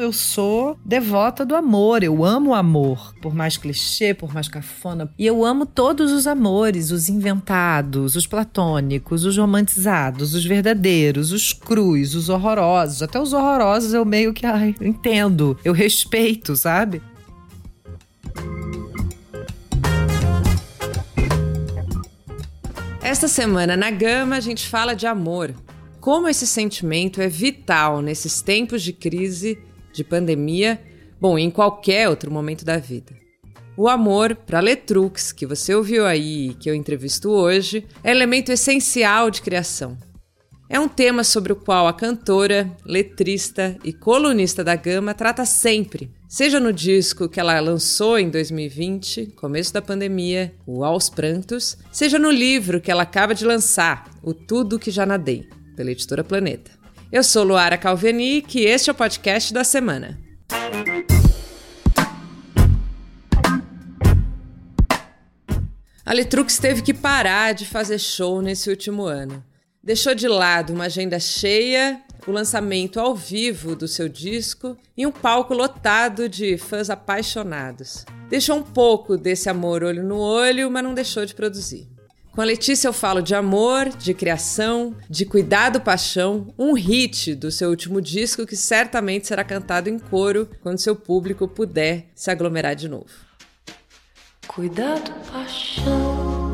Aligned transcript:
Eu 0.00 0.12
sou 0.12 0.78
devota 0.84 1.44
do 1.44 1.56
amor, 1.56 2.04
eu 2.04 2.24
amo 2.24 2.50
o 2.50 2.54
amor, 2.54 3.12
por 3.20 3.34
mais 3.34 3.56
clichê, 3.56 4.14
por 4.14 4.32
mais 4.32 4.46
cafona. 4.46 5.12
E 5.18 5.26
eu 5.26 5.44
amo 5.44 5.66
todos 5.66 6.12
os 6.12 6.24
amores, 6.24 6.92
os 6.92 7.08
inventados, 7.08 8.14
os 8.14 8.24
platônicos, 8.24 9.24
os 9.24 9.36
romantizados, 9.36 10.34
os 10.34 10.44
verdadeiros, 10.44 11.32
os 11.32 11.52
crus, 11.52 12.14
os 12.14 12.28
horrorosos. 12.28 13.02
Até 13.02 13.20
os 13.20 13.32
horrorosos 13.32 13.92
eu 13.92 14.04
meio 14.04 14.32
que 14.32 14.46
ai, 14.46 14.72
entendo, 14.80 15.58
eu 15.64 15.72
respeito, 15.72 16.54
sabe? 16.54 17.02
Esta 23.02 23.26
semana 23.26 23.76
na 23.76 23.90
Gama 23.90 24.36
a 24.36 24.40
gente 24.40 24.68
fala 24.68 24.94
de 24.94 25.08
amor. 25.08 25.52
Como 26.00 26.28
esse 26.28 26.46
sentimento 26.46 27.20
é 27.20 27.28
vital 27.28 28.00
nesses 28.00 28.40
tempos 28.40 28.80
de 28.80 28.92
crise, 28.92 29.58
de 29.98 30.04
pandemia, 30.04 30.80
bom, 31.20 31.36
em 31.36 31.50
qualquer 31.50 32.08
outro 32.08 32.30
momento 32.30 32.64
da 32.64 32.78
vida. 32.78 33.12
O 33.76 33.88
amor, 33.88 34.34
para 34.34 34.60
Letrux, 34.60 35.32
que 35.32 35.46
você 35.46 35.74
ouviu 35.74 36.06
aí 36.06 36.50
e 36.50 36.54
que 36.54 36.70
eu 36.70 36.74
entrevisto 36.74 37.30
hoje, 37.30 37.84
é 38.02 38.10
elemento 38.10 38.50
essencial 38.50 39.30
de 39.30 39.42
criação. 39.42 39.98
É 40.70 40.78
um 40.78 40.88
tema 40.88 41.24
sobre 41.24 41.52
o 41.52 41.56
qual 41.56 41.88
a 41.88 41.92
cantora, 41.92 42.70
letrista 42.84 43.76
e 43.82 43.92
colunista 43.92 44.62
da 44.62 44.76
Gama 44.76 45.14
trata 45.14 45.44
sempre, 45.46 46.10
seja 46.28 46.60
no 46.60 46.72
disco 46.72 47.28
que 47.28 47.40
ela 47.40 47.58
lançou 47.58 48.18
em 48.18 48.28
2020, 48.28 49.32
começo 49.34 49.72
da 49.72 49.80
pandemia, 49.80 50.54
o 50.66 50.84
Aos 50.84 51.08
Prantos, 51.08 51.78
seja 51.90 52.18
no 52.18 52.30
livro 52.30 52.80
que 52.80 52.90
ela 52.90 53.04
acaba 53.04 53.34
de 53.34 53.46
lançar, 53.46 54.10
O 54.22 54.34
Tudo 54.34 54.78
Que 54.78 54.90
Já 54.90 55.06
Nadei, 55.06 55.48
pela 55.74 55.90
editora 55.90 56.22
Planeta. 56.22 56.77
Eu 57.10 57.22
sou 57.22 57.42
Luara 57.44 57.78
Calveni 57.78 58.44
e 58.54 58.64
este 58.64 58.90
é 58.90 58.92
o 58.92 58.96
podcast 58.96 59.52
da 59.52 59.64
semana. 59.64 60.18
A 66.04 66.12
Letrux 66.12 66.58
teve 66.58 66.82
que 66.82 66.94
parar 66.94 67.52
de 67.52 67.66
fazer 67.66 67.98
show 67.98 68.40
nesse 68.40 68.70
último 68.70 69.04
ano 69.04 69.44
deixou 69.88 70.14
de 70.14 70.28
lado 70.28 70.74
uma 70.74 70.84
agenda 70.84 71.18
cheia, 71.18 72.02
o 72.26 72.30
lançamento 72.30 73.00
ao 73.00 73.14
vivo 73.14 73.74
do 73.74 73.88
seu 73.88 74.06
disco 74.06 74.76
e 74.94 75.06
um 75.06 75.10
palco 75.10 75.54
lotado 75.54 76.28
de 76.28 76.58
fãs 76.58 76.90
apaixonados. 76.90 78.04
Deixou 78.28 78.58
um 78.58 78.62
pouco 78.62 79.16
desse 79.16 79.48
amor 79.48 79.82
olho 79.82 80.04
no 80.04 80.18
olho, 80.18 80.70
mas 80.70 80.84
não 80.84 80.92
deixou 80.92 81.24
de 81.24 81.34
produzir. 81.34 81.88
Com 82.32 82.40
a 82.40 82.44
Letícia 82.44 82.86
eu 82.86 82.92
falo 82.92 83.20
de 83.20 83.34
amor, 83.34 83.88
de 83.88 84.14
criação, 84.14 84.94
de 85.10 85.24
cuidado, 85.24 85.80
paixão, 85.80 86.54
um 86.58 86.72
hit 86.72 87.34
do 87.34 87.50
seu 87.50 87.68
último 87.70 88.00
disco 88.00 88.46
que 88.46 88.56
certamente 88.56 89.26
será 89.26 89.42
cantado 89.42 89.88
em 89.88 89.98
coro 89.98 90.48
quando 90.62 90.78
seu 90.78 90.94
público 90.94 91.48
puder 91.48 92.06
se 92.14 92.30
aglomerar 92.30 92.76
de 92.76 92.88
novo. 92.88 93.10
Cuidado, 94.46 95.12
paixão 95.32 96.48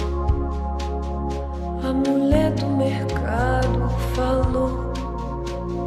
a 1.85 1.93
mulher 1.93 2.51
do 2.53 2.67
mercado 2.67 3.91
falou 4.15 4.91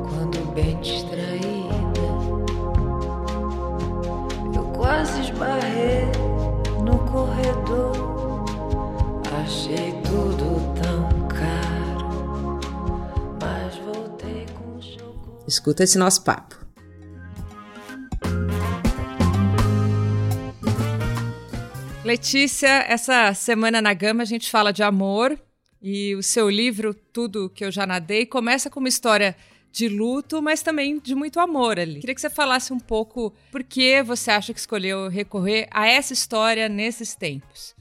quando 0.10 0.54
bem 0.54 0.80
distraída. 0.80 1.42
Eu 4.54 4.64
quase 4.76 5.22
esbarrei 5.22 6.06
no 6.84 7.00
corredor. 7.00 7.97
Escuta 15.48 15.84
esse 15.84 15.98
nosso 15.98 16.24
papo. 16.24 16.68
Letícia, 22.04 22.86
essa 22.88 23.34
semana 23.34 23.82
na 23.82 23.94
Gama 23.94 24.24
a 24.24 24.26
gente 24.26 24.50
fala 24.50 24.72
de 24.72 24.84
amor, 24.84 25.38
e 25.82 26.16
o 26.16 26.24
seu 26.24 26.50
livro, 26.50 26.94
Tudo 26.94 27.50
Que 27.50 27.66
Eu 27.66 27.72
Já 27.72 27.86
Nadei, 27.86 28.26
começa 28.26 28.70
com 28.70 28.80
uma 28.80 28.90
história 28.90 29.36
de 29.72 29.88
luto, 29.88 30.42
mas 30.42 30.62
também 30.62 31.00
de 31.00 31.14
muito 31.14 31.40
amor 31.40 31.80
ali. 31.80 32.00
Queria 32.00 32.16
que 32.16 32.22
você 32.22 32.30
falasse 32.30 32.74
um 32.74 32.80
pouco 32.80 33.34
por 33.52 33.64
que 33.64 34.02
você 34.04 34.32
acha 34.32 34.54
que 34.54 34.60
escolheu 34.60 35.08
recorrer 35.08 35.68
a 35.72 35.88
essa 35.88 36.14
história 36.14 36.68
nesses 36.68 37.14
tempos. 37.14 37.76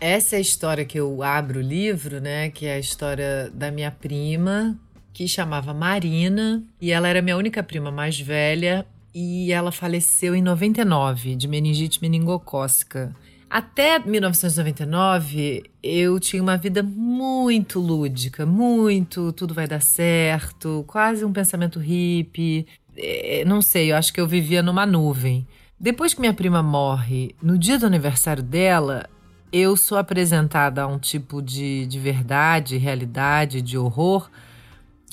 Essa 0.00 0.36
é 0.36 0.38
a 0.38 0.40
história 0.40 0.84
que 0.84 0.98
eu 0.98 1.22
abro 1.22 1.60
o 1.60 1.62
livro, 1.62 2.20
né? 2.20 2.50
Que 2.50 2.66
é 2.66 2.74
a 2.74 2.78
história 2.78 3.50
da 3.54 3.70
minha 3.70 3.90
prima, 3.90 4.78
que 5.16 5.26
chamava 5.26 5.72
Marina, 5.72 6.62
e 6.78 6.92
ela 6.92 7.08
era 7.08 7.22
minha 7.22 7.38
única 7.38 7.62
prima 7.62 7.90
mais 7.90 8.20
velha, 8.20 8.86
e 9.14 9.50
ela 9.50 9.72
faleceu 9.72 10.34
em 10.34 10.42
99 10.42 11.34
de 11.36 11.48
meningite 11.48 12.02
meningocócica. 12.02 13.16
Até 13.48 13.98
1999, 13.98 15.62
eu 15.82 16.20
tinha 16.20 16.42
uma 16.42 16.58
vida 16.58 16.82
muito 16.82 17.80
lúdica, 17.80 18.44
muito 18.44 19.32
tudo 19.32 19.54
vai 19.54 19.66
dar 19.66 19.80
certo, 19.80 20.84
quase 20.86 21.24
um 21.24 21.32
pensamento 21.32 21.78
hippie. 21.78 22.66
É, 22.94 23.42
não 23.46 23.62
sei, 23.62 23.92
eu 23.92 23.96
acho 23.96 24.12
que 24.12 24.20
eu 24.20 24.28
vivia 24.28 24.62
numa 24.62 24.84
nuvem. 24.84 25.46
Depois 25.80 26.12
que 26.12 26.20
minha 26.20 26.34
prima 26.34 26.62
morre, 26.62 27.34
no 27.42 27.56
dia 27.56 27.78
do 27.78 27.86
aniversário 27.86 28.42
dela, 28.42 29.08
eu 29.50 29.78
sou 29.78 29.96
apresentada 29.96 30.82
a 30.82 30.86
um 30.86 30.98
tipo 30.98 31.40
de, 31.40 31.86
de 31.86 31.98
verdade, 31.98 32.76
realidade, 32.76 33.62
de 33.62 33.78
horror 33.78 34.28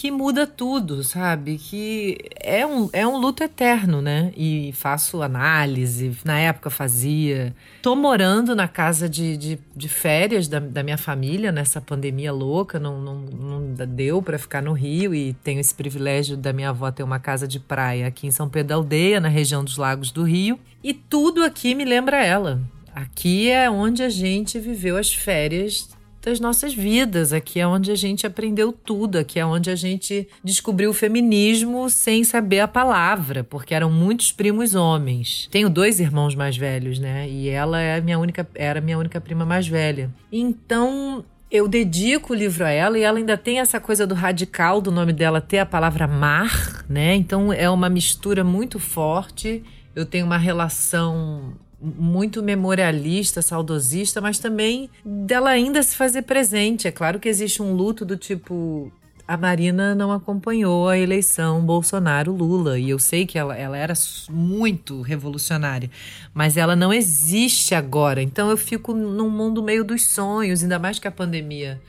que 0.03 0.11
muda 0.11 0.45
tudo, 0.45 1.01
sabe? 1.01 1.57
Que 1.57 2.17
é 2.37 2.67
um, 2.67 2.89
é 2.91 3.07
um 3.07 3.15
luto 3.15 3.41
eterno, 3.41 4.01
né? 4.01 4.33
E 4.35 4.73
faço 4.73 5.21
análise, 5.21 6.11
na 6.25 6.37
época 6.37 6.69
fazia. 6.69 7.55
Tô 7.81 7.95
morando 7.95 8.53
na 8.53 8.67
casa 8.67 9.07
de, 9.07 9.37
de, 9.37 9.59
de 9.73 9.87
férias 9.87 10.49
da, 10.49 10.59
da 10.59 10.83
minha 10.83 10.97
família 10.97 11.53
nessa 11.53 11.79
pandemia 11.79 12.33
louca, 12.33 12.81
não, 12.81 12.99
não, 12.99 13.15
não 13.15 13.73
deu 13.87 14.21
para 14.21 14.37
ficar 14.37 14.61
no 14.61 14.73
Rio 14.73 15.15
e 15.15 15.31
tenho 15.41 15.61
esse 15.61 15.73
privilégio 15.73 16.35
da 16.35 16.51
minha 16.51 16.71
avó 16.71 16.91
ter 16.91 17.03
uma 17.03 17.17
casa 17.17 17.47
de 17.47 17.57
praia 17.57 18.05
aqui 18.05 18.27
em 18.27 18.31
São 18.31 18.49
Pedro 18.49 18.67
da 18.67 18.75
Aldeia, 18.75 19.21
na 19.21 19.29
região 19.29 19.63
dos 19.63 19.77
Lagos 19.77 20.11
do 20.11 20.23
Rio. 20.23 20.59
E 20.83 20.93
tudo 20.93 21.45
aqui 21.45 21.73
me 21.73 21.85
lembra 21.85 22.21
ela. 22.21 22.61
Aqui 22.93 23.49
é 23.49 23.71
onde 23.71 24.03
a 24.03 24.09
gente 24.09 24.59
viveu 24.59 24.97
as 24.97 25.13
férias 25.13 25.87
das 26.23 26.39
nossas 26.39 26.73
vidas. 26.73 27.33
Aqui 27.33 27.59
é 27.59 27.67
onde 27.67 27.91
a 27.91 27.95
gente 27.95 28.25
aprendeu 28.25 28.71
tudo, 28.71 29.17
aqui 29.17 29.39
é 29.39 29.45
onde 29.45 29.69
a 29.69 29.75
gente 29.75 30.27
descobriu 30.43 30.89
o 30.89 30.93
feminismo 30.93 31.89
sem 31.89 32.23
saber 32.23 32.61
a 32.61 32.67
palavra, 32.67 33.43
porque 33.43 33.75
eram 33.75 33.91
muitos 33.91 34.31
primos 34.31 34.73
homens. 34.73 35.47
Tenho 35.51 35.69
dois 35.69 35.99
irmãos 35.99 36.33
mais 36.33 36.55
velhos, 36.55 36.97
né? 36.97 37.29
E 37.29 37.49
ela 37.49 37.79
é 37.79 37.99
minha 37.99 38.17
única, 38.17 38.47
era 38.55 38.79
minha 38.79 38.97
única 38.97 39.19
prima 39.19 39.45
mais 39.45 39.67
velha. 39.67 40.09
Então, 40.31 41.25
eu 41.51 41.67
dedico 41.67 42.33
o 42.33 42.35
livro 42.35 42.65
a 42.65 42.69
ela 42.69 42.97
e 42.97 43.03
ela 43.03 43.19
ainda 43.19 43.37
tem 43.37 43.59
essa 43.59 43.79
coisa 43.79 44.07
do 44.07 44.15
radical 44.15 44.81
do 44.81 44.91
nome 44.91 45.13
dela 45.13 45.39
ter 45.39 45.59
a 45.59 45.65
palavra 45.65 46.07
mar, 46.07 46.83
né? 46.89 47.13
Então 47.13 47.53
é 47.53 47.69
uma 47.69 47.89
mistura 47.89 48.43
muito 48.43 48.79
forte. 48.79 49.63
Eu 49.95 50.03
tenho 50.03 50.25
uma 50.25 50.37
relação 50.37 51.53
muito 51.83 52.41
memorialista, 52.41 53.41
saudosista, 53.41 54.21
mas 54.21 54.39
também 54.39 54.89
dela 55.03 55.49
ainda 55.49 55.83
se 55.83 55.95
fazer 55.95 56.21
presente. 56.21 56.87
É 56.87 56.91
claro 56.91 57.19
que 57.19 57.27
existe 57.27 57.61
um 57.61 57.73
luto 57.73 58.05
do 58.05 58.15
tipo. 58.15 58.91
A 59.25 59.37
Marina 59.37 59.95
não 59.95 60.11
acompanhou 60.11 60.89
a 60.89 60.97
eleição 60.97 61.65
Bolsonaro-Lula. 61.65 62.77
E 62.77 62.89
eu 62.89 62.99
sei 62.99 63.25
que 63.25 63.37
ela, 63.37 63.55
ela 63.55 63.77
era 63.77 63.93
muito 64.29 65.01
revolucionária, 65.01 65.89
mas 66.33 66.57
ela 66.57 66.75
não 66.75 66.93
existe 66.93 67.73
agora. 67.73 68.21
Então 68.21 68.49
eu 68.49 68.57
fico 68.57 68.93
num 68.93 69.29
mundo 69.29 69.63
meio 69.63 69.83
dos 69.83 70.05
sonhos, 70.05 70.61
ainda 70.61 70.77
mais 70.77 70.99
que 70.99 71.07
a 71.07 71.11
pandemia 71.11 71.81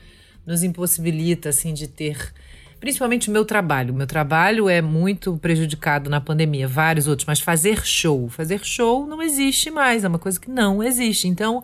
nos 0.45 0.63
impossibilita 0.63 1.49
assim 1.49 1.73
de 1.73 1.87
ter 1.87 2.33
principalmente 2.79 3.29
o 3.29 3.31
meu 3.31 3.45
trabalho. 3.45 3.93
O 3.93 3.97
meu 3.97 4.07
trabalho 4.07 4.69
é 4.69 4.81
muito 4.81 5.37
prejudicado 5.37 6.09
na 6.09 6.21
pandemia, 6.21 6.67
vários 6.67 7.07
outros, 7.07 7.25
mas 7.25 7.39
fazer 7.39 7.85
show, 7.85 8.29
fazer 8.29 8.63
show 8.63 9.05
não 9.05 9.21
existe 9.21 9.71
mais, 9.71 10.03
é 10.03 10.07
uma 10.07 10.19
coisa 10.19 10.39
que 10.39 10.49
não 10.49 10.83
existe. 10.83 11.27
Então, 11.27 11.63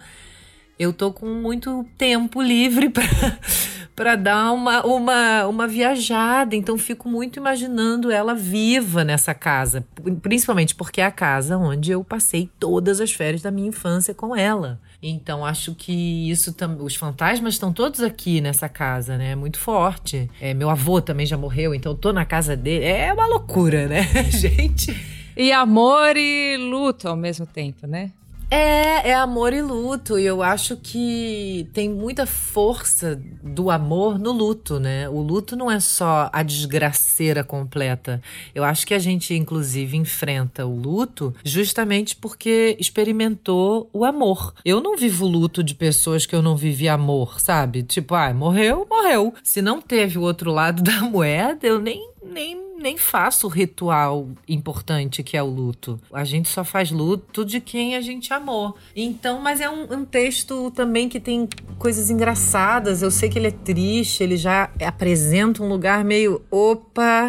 eu 0.79 0.91
tô 0.91 1.13
com 1.13 1.27
muito 1.27 1.85
tempo 1.97 2.41
livre 2.41 2.91
para 3.95 4.15
dar 4.15 4.51
uma, 4.51 4.83
uma, 4.85 5.47
uma 5.47 5.67
viajada. 5.67 6.55
Então, 6.55 6.77
fico 6.77 7.07
muito 7.07 7.37
imaginando 7.37 8.09
ela 8.09 8.33
viva 8.33 9.03
nessa 9.03 9.33
casa, 9.33 9.85
principalmente 10.21 10.73
porque 10.73 11.01
é 11.01 11.05
a 11.05 11.11
casa 11.11 11.57
onde 11.57 11.91
eu 11.91 12.03
passei 12.03 12.49
todas 12.59 12.99
as 12.99 13.11
férias 13.11 13.41
da 13.41 13.51
minha 13.51 13.69
infância 13.69 14.13
com 14.13 14.35
ela. 14.35 14.79
Então 15.01 15.43
acho 15.43 15.73
que 15.73 16.29
isso 16.29 16.53
também. 16.53 16.85
Os 16.85 16.95
fantasmas 16.95 17.55
estão 17.55 17.73
todos 17.73 18.01
aqui 18.01 18.39
nessa 18.39 18.69
casa, 18.69 19.17
né? 19.17 19.35
Muito 19.35 19.57
forte. 19.57 20.29
É, 20.39 20.53
meu 20.53 20.69
avô 20.69 21.01
também 21.01 21.25
já 21.25 21.37
morreu, 21.37 21.73
então 21.73 21.95
tô 21.95 22.13
na 22.13 22.23
casa 22.23 22.55
dele. 22.55 22.85
É 22.85 23.11
uma 23.11 23.27
loucura, 23.27 23.87
né, 23.87 24.03
gente? 24.29 24.95
E 25.35 25.51
amor 25.51 26.15
e 26.15 26.57
luto 26.57 27.07
ao 27.07 27.15
mesmo 27.15 27.45
tempo, 27.45 27.87
né? 27.87 28.11
É, 28.53 29.11
é 29.11 29.13
amor 29.13 29.53
e 29.53 29.61
luto. 29.61 30.19
E 30.19 30.25
eu 30.25 30.43
acho 30.43 30.75
que 30.75 31.69
tem 31.71 31.89
muita 31.89 32.25
força 32.25 33.15
do 33.41 33.71
amor 33.71 34.19
no 34.19 34.33
luto, 34.33 34.77
né? 34.77 35.07
O 35.07 35.21
luto 35.21 35.55
não 35.55 35.71
é 35.71 35.79
só 35.79 36.29
a 36.33 36.43
desgraceira 36.43 37.45
completa. 37.45 38.21
Eu 38.53 38.65
acho 38.65 38.85
que 38.85 38.93
a 38.93 38.99
gente, 38.99 39.33
inclusive, 39.33 39.95
enfrenta 39.95 40.65
o 40.65 40.75
luto 40.75 41.33
justamente 41.45 42.13
porque 42.13 42.75
experimentou 42.77 43.89
o 43.93 44.03
amor. 44.03 44.53
Eu 44.65 44.81
não 44.81 44.97
vivo 44.97 45.25
luto 45.25 45.63
de 45.63 45.73
pessoas 45.73 46.25
que 46.25 46.35
eu 46.35 46.41
não 46.41 46.57
vivi 46.57 46.89
amor, 46.89 47.39
sabe? 47.39 47.83
Tipo, 47.83 48.15
ah, 48.15 48.33
morreu, 48.33 48.85
morreu. 48.89 49.33
Se 49.41 49.61
não 49.61 49.81
teve 49.81 50.17
o 50.17 50.23
outro 50.23 50.51
lado 50.51 50.83
da 50.83 50.99
moeda, 51.01 51.65
eu 51.65 51.79
nem 51.79 52.11
nem, 52.23 52.60
nem 52.81 52.97
faço 52.97 53.47
o 53.47 53.49
ritual 53.49 54.29
importante 54.47 55.23
que 55.23 55.37
é 55.37 55.43
o 55.43 55.47
luto. 55.47 55.99
A 56.11 56.23
gente 56.23 56.49
só 56.49 56.63
faz 56.63 56.91
luto 56.91 57.45
de 57.45 57.61
quem 57.61 57.95
a 57.95 58.01
gente 58.01 58.33
amou. 58.33 58.75
Então, 58.95 59.39
mas 59.39 59.61
é 59.61 59.69
um, 59.69 59.93
um 59.93 60.05
texto 60.05 60.71
também 60.71 61.07
que 61.07 61.19
tem 61.19 61.47
coisas 61.77 62.09
engraçadas. 62.09 63.01
Eu 63.01 63.11
sei 63.11 63.29
que 63.29 63.39
ele 63.39 63.47
é 63.47 63.51
triste, 63.51 64.23
ele 64.23 64.37
já 64.37 64.69
apresenta 64.85 65.63
um 65.63 65.69
lugar 65.69 66.03
meio 66.03 66.41
opa 66.49 67.27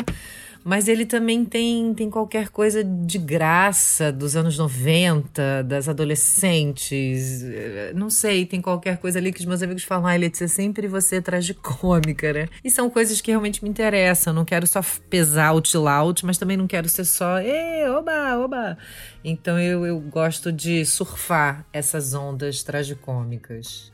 mas 0.64 0.88
ele 0.88 1.04
também 1.04 1.44
tem, 1.44 1.92
tem 1.94 2.10
qualquer 2.10 2.48
coisa 2.48 2.84
de 2.84 3.18
graça 3.18 4.12
dos 4.12 4.36
anos 4.36 4.58
90, 4.58 5.62
das 5.64 5.88
adolescentes. 5.88 7.42
Eh, 7.42 7.92
não 7.94 8.08
sei, 8.08 8.46
tem 8.46 8.60
qualquer 8.60 8.98
coisa 8.98 9.18
ali 9.18 9.32
que 9.32 9.40
os 9.40 9.46
meus 9.46 9.62
amigos 9.62 9.82
falam, 9.82 10.06
ah, 10.06 10.16
Letícia, 10.16 10.48
sempre 10.48 10.86
você 10.86 11.20
traz 11.20 11.44
de 11.44 11.54
cômica, 11.54 12.32
né? 12.32 12.48
E 12.64 12.70
são 12.70 12.88
coisas 12.88 13.20
que 13.20 13.30
realmente 13.30 13.62
me 13.62 13.70
interessam. 13.70 14.32
Não 14.32 14.44
quero 14.44 14.66
só 14.66 14.80
pesar 15.10 15.52
out, 15.52 16.26
mas 16.26 16.38
também 16.38 16.56
não 16.56 16.66
quero 16.66 16.88
ser 16.88 17.04
só, 17.04 17.38
ê, 17.40 17.88
oba, 17.88 18.38
oba. 18.38 18.78
Então 19.24 19.58
eu, 19.58 19.84
eu 19.86 20.00
gosto 20.00 20.52
de 20.52 20.84
surfar 20.84 21.66
essas 21.72 22.14
ondas 22.14 22.62
tragicômicas 22.62 23.92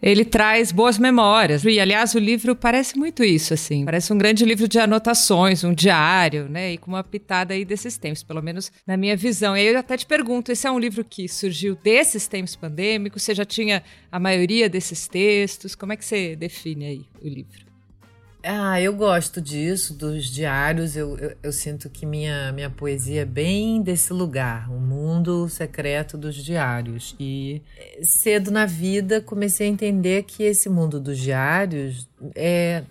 ele 0.00 0.24
traz 0.24 0.70
boas 0.70 0.98
memórias. 0.98 1.64
E, 1.64 1.80
aliás, 1.80 2.14
o 2.14 2.18
livro 2.18 2.54
parece 2.54 2.98
muito 2.98 3.24
isso, 3.24 3.54
assim. 3.54 3.84
Parece 3.84 4.12
um 4.12 4.18
grande 4.18 4.44
livro 4.44 4.68
de 4.68 4.78
anotações, 4.78 5.64
um 5.64 5.72
diário, 5.72 6.48
né? 6.48 6.72
E 6.72 6.78
com 6.78 6.90
uma 6.90 7.02
pitada 7.02 7.54
aí 7.54 7.64
desses 7.64 7.96
tempos, 7.96 8.22
pelo 8.22 8.42
menos 8.42 8.70
na 8.86 8.96
minha 8.96 9.16
visão. 9.16 9.56
E 9.56 9.60
aí 9.60 9.66
eu 9.66 9.78
até 9.78 9.96
te 9.96 10.06
pergunto, 10.06 10.52
esse 10.52 10.66
é 10.66 10.70
um 10.70 10.78
livro 10.78 11.04
que 11.04 11.28
surgiu 11.28 11.76
desses 11.82 12.28
tempos 12.28 12.54
pandêmicos? 12.54 13.22
Você 13.22 13.34
já 13.34 13.44
tinha 13.44 13.82
a 14.10 14.20
maioria 14.20 14.68
desses 14.68 15.08
textos? 15.08 15.74
Como 15.74 15.92
é 15.92 15.96
que 15.96 16.04
você 16.04 16.36
define 16.36 16.84
aí 16.84 17.06
o 17.22 17.28
livro? 17.28 17.65
Ah, 18.48 18.80
eu 18.80 18.94
gosto 18.94 19.40
disso, 19.40 19.92
dos 19.92 20.26
diários. 20.26 20.96
Eu, 20.96 21.18
eu, 21.18 21.36
eu, 21.42 21.52
sinto 21.52 21.90
que 21.90 22.06
minha, 22.06 22.52
minha 22.52 22.70
poesia 22.70 23.22
é 23.22 23.24
bem 23.24 23.82
desse 23.82 24.12
lugar, 24.12 24.70
o 24.70 24.78
mundo 24.78 25.48
secreto 25.48 26.16
dos 26.16 26.36
diários. 26.36 27.16
E 27.18 27.60
cedo 28.02 28.52
na 28.52 28.64
vida 28.64 29.20
comecei 29.20 29.66
a 29.66 29.70
entender 29.70 30.22
que 30.22 30.44
esse 30.44 30.68
mundo 30.68 31.00
dos 31.00 31.18
diários 31.18 32.08
é 32.36 32.84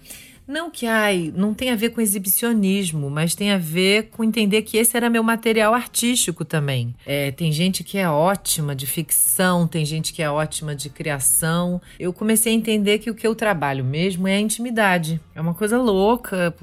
não 0.48 0.70
que 0.70 0.86
ai, 0.86 1.34
não 1.36 1.54
tem 1.54 1.72
a 1.72 1.76
ver 1.76 1.90
com 1.90 2.02
exibicionismo, 2.02 3.10
mas 3.10 3.34
tem 3.34 3.52
a 3.52 3.58
ver 3.58 4.10
com 4.12 4.24
entender 4.24 4.62
que 4.62 4.78
esse 4.78 4.96
era 4.96 5.10
meu 5.10 5.24
material 5.24 5.74
artístico 5.74 6.46
também. 6.46 6.96
É, 7.06 7.32
tem 7.32 7.52
gente 7.52 7.84
que 7.84 7.98
é 7.98 8.08
ótima 8.08 8.76
de 8.76 8.86
ficção, 8.86 9.68
tem 9.68 9.84
gente 9.86 10.14
que 10.14 10.22
é 10.22 10.30
ótima 10.30 10.76
de 10.76 10.90
criação. 10.90 11.82
Eu 12.00 12.14
comecei 12.14 12.54
a 12.54 12.56
entender 12.56 13.00
que 13.00 13.10
o 13.10 13.16
que 13.16 13.26
eu 13.26 13.34
trabalho 13.34 13.84
mesmo 13.84 14.28
é 14.28 14.36
a 14.36 14.40
intimidade. 14.40 15.20
É 15.34 15.42
uma 15.42 15.54
coisa 15.54 15.78
louca, 15.78 16.54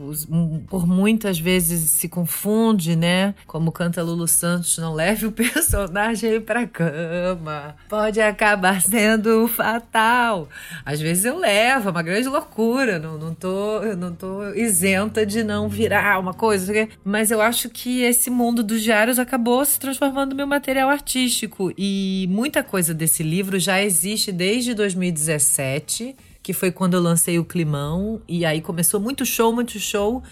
por, 0.68 0.86
muitas 0.86 1.38
vezes 1.38 1.90
se 1.90 2.08
confunde, 2.08 2.94
né? 2.94 3.34
Como 3.46 3.72
canta 3.72 4.02
Lulu 4.02 4.28
Santos, 4.28 4.78
não 4.78 4.94
leve 4.94 5.26
o 5.26 5.32
personagem 5.32 6.40
pra 6.40 6.66
cama. 6.66 7.74
Pode 7.88 8.20
acabar 8.20 8.80
sendo 8.80 9.48
fatal. 9.48 10.48
Às 10.84 11.00
vezes 11.00 11.24
eu 11.24 11.36
levo, 11.38 11.88
é 11.88 11.90
uma 11.90 12.02
grande 12.02 12.28
loucura, 12.28 12.98
não, 12.98 13.18
não 13.18 13.34
tô 13.34 13.71
eu 13.82 13.96
não 13.96 14.14
tô 14.14 14.52
isenta 14.54 15.24
de 15.24 15.42
não 15.42 15.68
virar 15.68 16.18
uma 16.18 16.34
coisa, 16.34 16.88
mas 17.04 17.30
eu 17.30 17.40
acho 17.40 17.68
que 17.68 18.02
esse 18.02 18.30
mundo 18.30 18.62
dos 18.62 18.82
diários 18.82 19.18
acabou 19.18 19.64
se 19.64 19.78
transformando 19.78 20.30
no 20.30 20.36
meu 20.36 20.46
material 20.46 20.88
artístico 20.88 21.72
e 21.76 22.26
muita 22.30 22.62
coisa 22.62 22.92
desse 22.92 23.22
livro 23.22 23.58
já 23.58 23.82
existe 23.82 24.32
desde 24.32 24.74
2017, 24.74 26.16
que 26.42 26.52
foi 26.52 26.70
quando 26.70 26.94
eu 26.94 27.00
lancei 27.00 27.38
o 27.38 27.44
Climão 27.44 28.20
e 28.28 28.44
aí 28.44 28.60
começou 28.60 29.00
muito 29.00 29.24
show, 29.24 29.52
muito 29.52 29.78
show. 29.78 30.22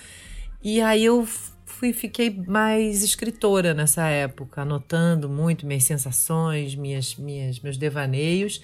E 0.62 0.80
aí 0.80 1.04
eu 1.04 1.26
fui 1.80 1.92
fiquei 1.94 2.30
mais 2.46 3.02
escritora 3.02 3.72
nessa 3.72 4.06
época, 4.08 4.62
anotando 4.62 5.28
muito 5.28 5.66
minhas 5.66 5.84
sensações, 5.84 6.74
minhas, 6.74 7.16
minhas 7.16 7.60
meus 7.60 7.78
devaneios. 7.78 8.60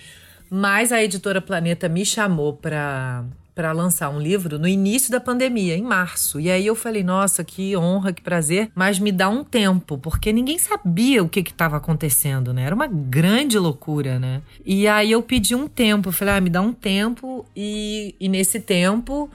Mas 0.50 0.92
a 0.92 1.02
editora 1.02 1.40
Planeta 1.40 1.88
me 1.88 2.04
chamou 2.04 2.52
para 2.52 3.24
para 3.56 3.72
lançar 3.72 4.10
um 4.10 4.20
livro 4.20 4.58
no 4.58 4.68
início 4.68 5.10
da 5.10 5.18
pandemia, 5.18 5.74
em 5.74 5.82
março. 5.82 6.38
E 6.38 6.50
aí 6.50 6.66
eu 6.66 6.74
falei, 6.74 7.02
nossa, 7.02 7.42
que 7.42 7.74
honra, 7.74 8.12
que 8.12 8.20
prazer, 8.20 8.70
mas 8.74 8.98
me 8.98 9.10
dá 9.10 9.30
um 9.30 9.42
tempo, 9.42 9.96
porque 9.96 10.30
ninguém 10.30 10.58
sabia 10.58 11.24
o 11.24 11.28
que 11.28 11.40
estava 11.40 11.78
acontecendo, 11.78 12.52
né? 12.52 12.64
Era 12.64 12.74
uma 12.74 12.86
grande 12.86 13.58
loucura, 13.58 14.18
né? 14.18 14.42
E 14.62 14.86
aí 14.86 15.10
eu 15.10 15.22
pedi 15.22 15.54
um 15.54 15.66
tempo, 15.66 16.12
falei, 16.12 16.34
ah, 16.34 16.40
me 16.42 16.50
dá 16.50 16.60
um 16.60 16.74
tempo, 16.74 17.46
e, 17.56 18.14
e 18.20 18.28
nesse 18.28 18.60
tempo 18.60 19.30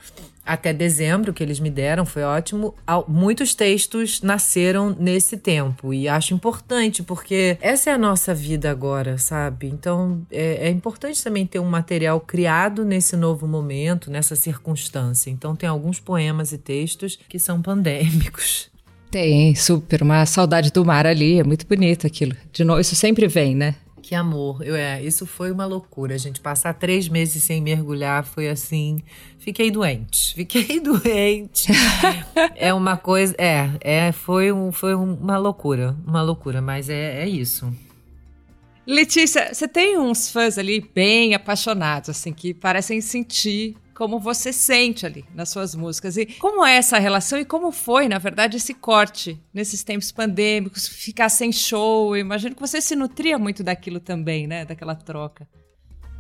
até 0.45 0.73
dezembro 0.73 1.33
que 1.33 1.43
eles 1.43 1.59
me 1.59 1.69
deram, 1.69 2.05
foi 2.05 2.23
ótimo. 2.23 2.73
Muitos 3.07 3.53
textos 3.53 4.21
nasceram 4.21 4.95
nesse 4.99 5.37
tempo 5.37 5.93
e 5.93 6.07
acho 6.07 6.33
importante 6.33 7.03
porque 7.03 7.57
essa 7.61 7.89
é 7.89 7.93
a 7.93 7.97
nossa 7.97 8.33
vida 8.33 8.69
agora, 8.69 9.17
sabe? 9.17 9.67
Então 9.67 10.21
é, 10.31 10.67
é 10.67 10.69
importante 10.69 11.23
também 11.23 11.45
ter 11.45 11.59
um 11.59 11.69
material 11.69 12.19
criado 12.19 12.83
nesse 12.83 13.15
novo 13.15 13.47
momento, 13.47 14.09
nessa 14.09 14.35
circunstância. 14.35 15.29
Então 15.29 15.55
tem 15.55 15.69
alguns 15.69 15.99
poemas 15.99 16.51
e 16.51 16.57
textos 16.57 17.19
que 17.29 17.39
são 17.39 17.61
pandêmicos. 17.61 18.69
Tem, 19.11 19.53
super. 19.55 20.01
Uma 20.01 20.25
saudade 20.25 20.71
do 20.71 20.85
mar 20.85 21.05
ali, 21.05 21.39
é 21.39 21.43
muito 21.43 21.67
bonito 21.67 22.07
aquilo. 22.07 22.33
De 22.53 22.63
novo, 22.63 22.79
isso 22.79 22.95
sempre 22.95 23.27
vem, 23.27 23.53
né? 23.53 23.75
Que 24.11 24.15
amor. 24.15 24.61
Eu, 24.61 24.75
é, 24.75 25.01
isso 25.01 25.25
foi 25.25 25.53
uma 25.53 25.65
loucura. 25.65 26.17
Gente 26.17 26.41
passar 26.41 26.73
três 26.73 27.07
meses 27.07 27.41
sem 27.45 27.61
mergulhar 27.61 28.25
foi 28.25 28.49
assim. 28.49 29.01
Fiquei 29.39 29.71
doente. 29.71 30.33
Fiquei 30.35 30.81
doente. 30.81 31.71
é 32.57 32.73
uma 32.73 32.97
coisa. 32.97 33.33
É, 33.37 33.69
é 33.79 34.11
foi, 34.11 34.51
um, 34.51 34.69
foi 34.69 34.95
uma 34.95 35.37
loucura. 35.37 35.95
Uma 36.05 36.21
loucura, 36.21 36.61
mas 36.61 36.89
é, 36.89 37.23
é 37.23 37.29
isso. 37.29 37.73
Letícia, 38.85 39.53
você 39.53 39.65
tem 39.65 39.97
uns 39.97 40.29
fãs 40.29 40.57
ali 40.57 40.85
bem 40.93 41.33
apaixonados, 41.33 42.09
assim, 42.09 42.33
que 42.33 42.53
parecem 42.53 42.99
sentir 42.99 43.77
como 43.95 44.19
você 44.19 44.51
sente 44.51 45.05
ali 45.05 45.25
nas 45.33 45.49
suas 45.49 45.75
músicas. 45.75 46.17
E 46.17 46.25
como 46.25 46.65
é 46.65 46.75
essa 46.75 46.97
relação 46.99 47.39
e 47.39 47.45
como 47.45 47.71
foi, 47.71 48.07
na 48.07 48.17
verdade, 48.17 48.57
esse 48.57 48.73
corte 48.73 49.39
nesses 49.53 49.83
tempos 49.83 50.11
pandêmicos, 50.11 50.87
ficar 50.87 51.29
sem 51.29 51.51
show? 51.51 52.15
Eu 52.15 52.21
imagino 52.21 52.55
que 52.55 52.61
você 52.61 52.81
se 52.81 52.95
nutria 52.95 53.37
muito 53.37 53.63
daquilo 53.63 53.99
também, 53.99 54.47
né? 54.47 54.65
Daquela 54.65 54.95
troca. 54.95 55.47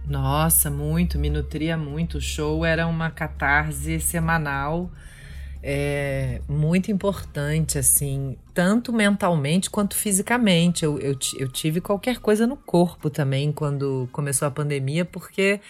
Nossa, 0.05 0.69
muito, 0.69 1.19
me 1.19 1.29
nutria 1.29 1.77
muito. 1.77 2.17
O 2.17 2.21
show 2.21 2.65
era 2.65 2.87
uma 2.87 3.09
catarse 3.09 3.99
semanal. 3.99 4.91
É, 5.63 6.41
muito 6.49 6.91
importante, 6.91 7.77
assim, 7.77 8.35
tanto 8.51 8.91
mentalmente 8.91 9.69
quanto 9.69 9.95
fisicamente. 9.95 10.83
Eu, 10.83 10.97
eu, 10.99 11.15
eu 11.37 11.47
tive 11.47 11.79
qualquer 11.79 12.17
coisa 12.17 12.47
no 12.47 12.57
corpo 12.57 13.09
também 13.09 13.51
quando 13.51 14.09
começou 14.11 14.47
a 14.47 14.51
pandemia, 14.51 15.05
porque 15.05 15.61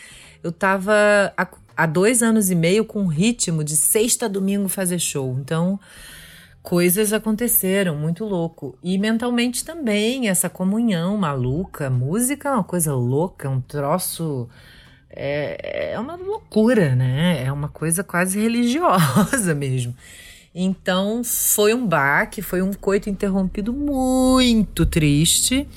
eu 0.44 0.52
tava 0.52 1.34
há 1.76 1.86
dois 1.86 2.22
anos 2.22 2.50
e 2.50 2.56
meio 2.56 2.86
com 2.86 3.06
ritmo 3.06 3.64
de 3.64 3.76
sexta 3.76 4.26
a 4.26 4.30
domingo 4.30 4.68
fazer 4.68 5.00
show. 5.00 5.38
Então, 5.40 5.80
coisas 6.62 7.14
aconteceram, 7.14 7.96
muito 7.96 8.26
louco. 8.26 8.78
E 8.84 8.98
mentalmente 8.98 9.66
também, 9.66 10.30
essa 10.30 10.50
comunhão 10.50 11.18
maluca. 11.18 11.90
Música 11.90 12.50
é 12.50 12.54
uma 12.54 12.64
coisa 12.64 12.94
louca, 12.94 13.50
um 13.50 13.62
troço. 13.62 14.48
É, 15.10 15.92
é 15.94 16.00
uma 16.00 16.16
loucura, 16.16 16.96
né? 16.96 17.44
É 17.44 17.52
uma 17.52 17.68
coisa 17.68 18.04
quase 18.04 18.40
religiosa 18.40 19.54
mesmo. 19.56 19.96
Então 20.54 21.24
foi 21.24 21.74
um 21.74 21.88
baque, 21.88 22.42
foi 22.42 22.62
um 22.62 22.74
coito 22.74 23.10
interrompido 23.10 23.72
muito 23.72 24.86
triste, 24.86 25.68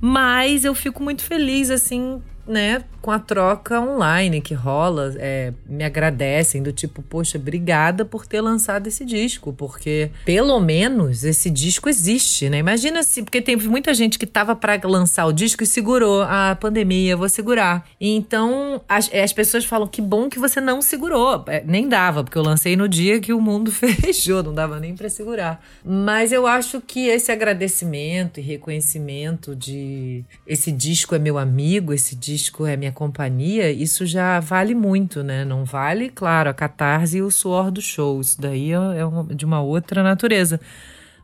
mas 0.00 0.64
eu 0.64 0.74
fico 0.74 1.02
muito 1.02 1.22
feliz 1.22 1.70
assim 1.70 2.22
né, 2.46 2.84
com 3.02 3.10
a 3.10 3.18
troca 3.18 3.80
online 3.80 4.40
que 4.40 4.54
rola, 4.54 5.14
é, 5.18 5.52
me 5.68 5.84
agradecem 5.84 6.62
do 6.62 6.72
tipo, 6.72 7.02
poxa, 7.02 7.38
obrigada 7.38 8.04
por 8.04 8.26
ter 8.26 8.40
lançado 8.40 8.86
esse 8.86 9.04
disco, 9.04 9.52
porque 9.52 10.10
pelo 10.24 10.58
menos 10.60 11.24
esse 11.24 11.50
disco 11.50 11.88
existe, 11.88 12.48
né? 12.48 12.58
Imagina 12.58 13.02
se, 13.02 13.22
porque 13.22 13.40
tem 13.40 13.56
muita 13.56 13.94
gente 13.94 14.18
que 14.18 14.26
tava 14.26 14.54
para 14.54 14.80
lançar 14.84 15.26
o 15.26 15.32
disco 15.32 15.62
e 15.62 15.66
segurou 15.66 16.22
a 16.22 16.56
pandemia, 16.60 17.16
vou 17.16 17.28
segurar. 17.28 17.88
Então 18.00 18.80
as, 18.88 19.12
as 19.12 19.32
pessoas 19.32 19.64
falam 19.64 19.86
que 19.86 20.02
bom 20.02 20.28
que 20.28 20.38
você 20.38 20.60
não 20.60 20.82
segurou, 20.82 21.44
é, 21.46 21.62
nem 21.64 21.88
dava, 21.88 22.24
porque 22.24 22.38
eu 22.38 22.42
lancei 22.42 22.76
no 22.76 22.88
dia 22.88 23.20
que 23.20 23.32
o 23.32 23.40
mundo 23.40 23.70
fechou, 23.72 24.42
não 24.42 24.54
dava 24.54 24.80
nem 24.80 24.96
para 24.96 25.08
segurar. 25.08 25.64
Mas 25.84 26.32
eu 26.32 26.46
acho 26.46 26.80
que 26.80 27.06
esse 27.06 27.30
agradecimento 27.30 28.40
e 28.40 28.42
reconhecimento 28.42 29.54
de 29.54 30.24
esse 30.46 30.72
disco 30.72 31.14
é 31.14 31.18
meu 31.18 31.38
amigo, 31.38 31.92
esse 31.92 32.14
disco 32.14 32.35
é 32.66 32.76
minha 32.76 32.92
companhia, 32.92 33.70
isso 33.70 34.06
já 34.06 34.40
vale 34.40 34.74
muito, 34.74 35.22
né? 35.22 35.44
Não 35.44 35.64
vale, 35.64 36.08
claro, 36.08 36.50
a 36.50 36.54
catarse 36.54 37.18
e 37.18 37.22
o 37.22 37.30
suor 37.30 37.70
do 37.70 37.80
show. 37.80 38.20
Isso 38.20 38.40
daí 38.40 38.72
é, 38.72 38.76
é 38.76 39.34
de 39.34 39.44
uma 39.44 39.60
outra 39.60 40.02
natureza. 40.02 40.60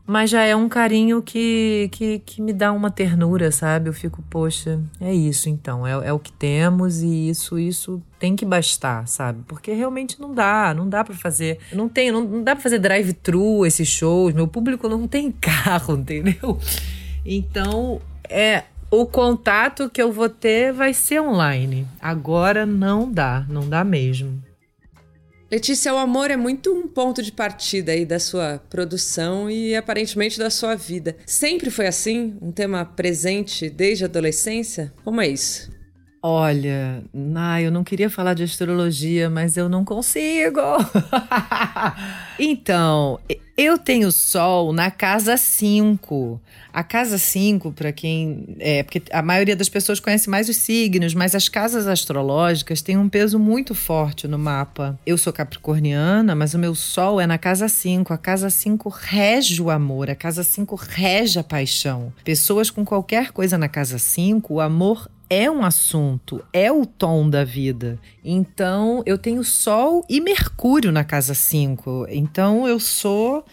Mas 0.05 0.29
já 0.29 0.43
é 0.43 0.53
um 0.53 0.67
carinho 0.67 1.21
que, 1.21 1.87
que, 1.93 2.19
que 2.19 2.41
me 2.41 2.51
dá 2.51 2.73
uma 2.73 2.91
ternura, 2.91 3.51
sabe? 3.51 3.87
Eu 3.87 3.93
fico, 3.93 4.21
poxa, 4.29 4.81
é 4.99 5.13
isso 5.13 5.47
então, 5.47 5.87
é, 5.87 5.91
é 5.91 6.11
o 6.11 6.19
que 6.19 6.31
temos 6.33 7.01
e 7.01 7.29
isso, 7.29 7.57
isso 7.57 8.01
tem 8.19 8.35
que 8.35 8.43
bastar, 8.45 9.07
sabe? 9.07 9.43
Porque 9.47 9.71
realmente 9.71 10.19
não 10.19 10.33
dá, 10.33 10.73
não 10.73 10.89
dá 10.89 11.05
para 11.05 11.15
fazer, 11.15 11.57
não 11.71 11.87
tem, 11.87 12.11
não, 12.11 12.21
não 12.21 12.43
dá 12.43 12.53
para 12.53 12.61
fazer 12.61 12.79
drive-thru 12.79 13.65
esses 13.65 13.87
shows, 13.87 14.33
meu 14.33 14.45
público 14.45 14.89
não 14.89 15.07
tem 15.07 15.31
carro, 15.39 15.95
entendeu? 15.95 16.59
Então, 17.25 18.01
é 18.29 18.63
o 18.95 19.07
contato 19.07 19.89
que 19.89 19.99
eu 19.99 20.11
vou 20.11 20.29
ter 20.29 20.71
vai 20.71 20.93
ser 20.93 21.19
online. 21.19 21.87
Agora 21.99 22.63
não 22.63 23.11
dá, 23.11 23.43
não 23.49 23.67
dá 23.67 23.83
mesmo. 23.83 24.39
Letícia, 25.51 25.91
o 25.91 25.97
amor 25.97 26.29
é 26.29 26.37
muito 26.37 26.71
um 26.71 26.87
ponto 26.87 27.23
de 27.23 27.31
partida 27.31 27.91
aí 27.91 28.05
da 28.05 28.19
sua 28.19 28.61
produção 28.69 29.49
e 29.49 29.75
aparentemente 29.75 30.37
da 30.37 30.51
sua 30.51 30.75
vida. 30.75 31.15
Sempre 31.25 31.71
foi 31.71 31.87
assim? 31.87 32.37
Um 32.39 32.51
tema 32.51 32.85
presente 32.85 33.67
desde 33.67 34.03
a 34.03 34.07
adolescência? 34.07 34.93
Como 35.03 35.19
é 35.19 35.27
isso? 35.27 35.71
Olha, 36.25 37.03
ah, 37.35 37.61
eu 37.61 37.69
não 37.69 37.83
queria 37.83 38.09
falar 38.09 38.33
de 38.33 38.43
astrologia, 38.43 39.29
mas 39.29 39.57
eu 39.57 39.67
não 39.67 39.83
consigo. 39.83 40.61
então, 42.39 43.19
eu 43.57 43.77
tenho 43.77 44.09
Sol 44.09 44.71
na 44.71 44.89
casa 44.89 45.35
5. 45.35 46.39
A 46.71 46.81
casa 46.81 47.17
5, 47.17 47.73
para 47.73 47.91
quem. 47.91 48.55
É, 48.57 48.83
porque 48.83 49.03
a 49.11 49.21
maioria 49.21 49.53
das 49.53 49.67
pessoas 49.67 49.99
conhece 49.99 50.29
mais 50.29 50.47
os 50.47 50.55
signos, 50.55 51.13
mas 51.13 51.35
as 51.35 51.49
casas 51.49 51.87
astrológicas 51.87 52.81
têm 52.81 52.97
um 52.97 53.09
peso 53.09 53.37
muito 53.37 53.75
forte 53.75 54.25
no 54.25 54.39
mapa. 54.39 54.97
Eu 55.05 55.17
sou 55.17 55.33
capricorniana, 55.33 56.33
mas 56.33 56.53
o 56.53 56.59
meu 56.59 56.73
Sol 56.73 57.19
é 57.19 57.27
na 57.27 57.37
casa 57.37 57.67
5. 57.67 58.13
A 58.13 58.17
casa 58.17 58.49
5 58.49 58.87
rege 58.87 59.61
o 59.61 59.69
amor, 59.69 60.09
a 60.09 60.15
casa 60.15 60.41
5 60.41 60.73
rege 60.75 61.37
a 61.37 61.43
paixão. 61.43 62.13
Pessoas 62.23 62.69
com 62.69 62.85
qualquer 62.85 63.33
coisa 63.33 63.57
na 63.57 63.67
casa 63.67 63.99
5, 63.99 64.53
o 64.53 64.61
amor 64.61 65.09
é 65.33 65.49
um 65.49 65.65
assunto, 65.65 66.43
é 66.53 66.71
o 66.71 66.85
tom 66.85 67.27
da 67.27 67.43
vida. 67.43 67.99
Então, 68.23 69.01
eu 69.03 69.17
tenho 69.17 69.43
Sol 69.43 70.05
e 70.07 70.21
Mercúrio 70.21 70.91
na 70.91 71.03
casa 71.03 71.33
5. 71.33 72.05
Então, 72.09 72.67
eu 72.67 72.79
sou 72.79 73.43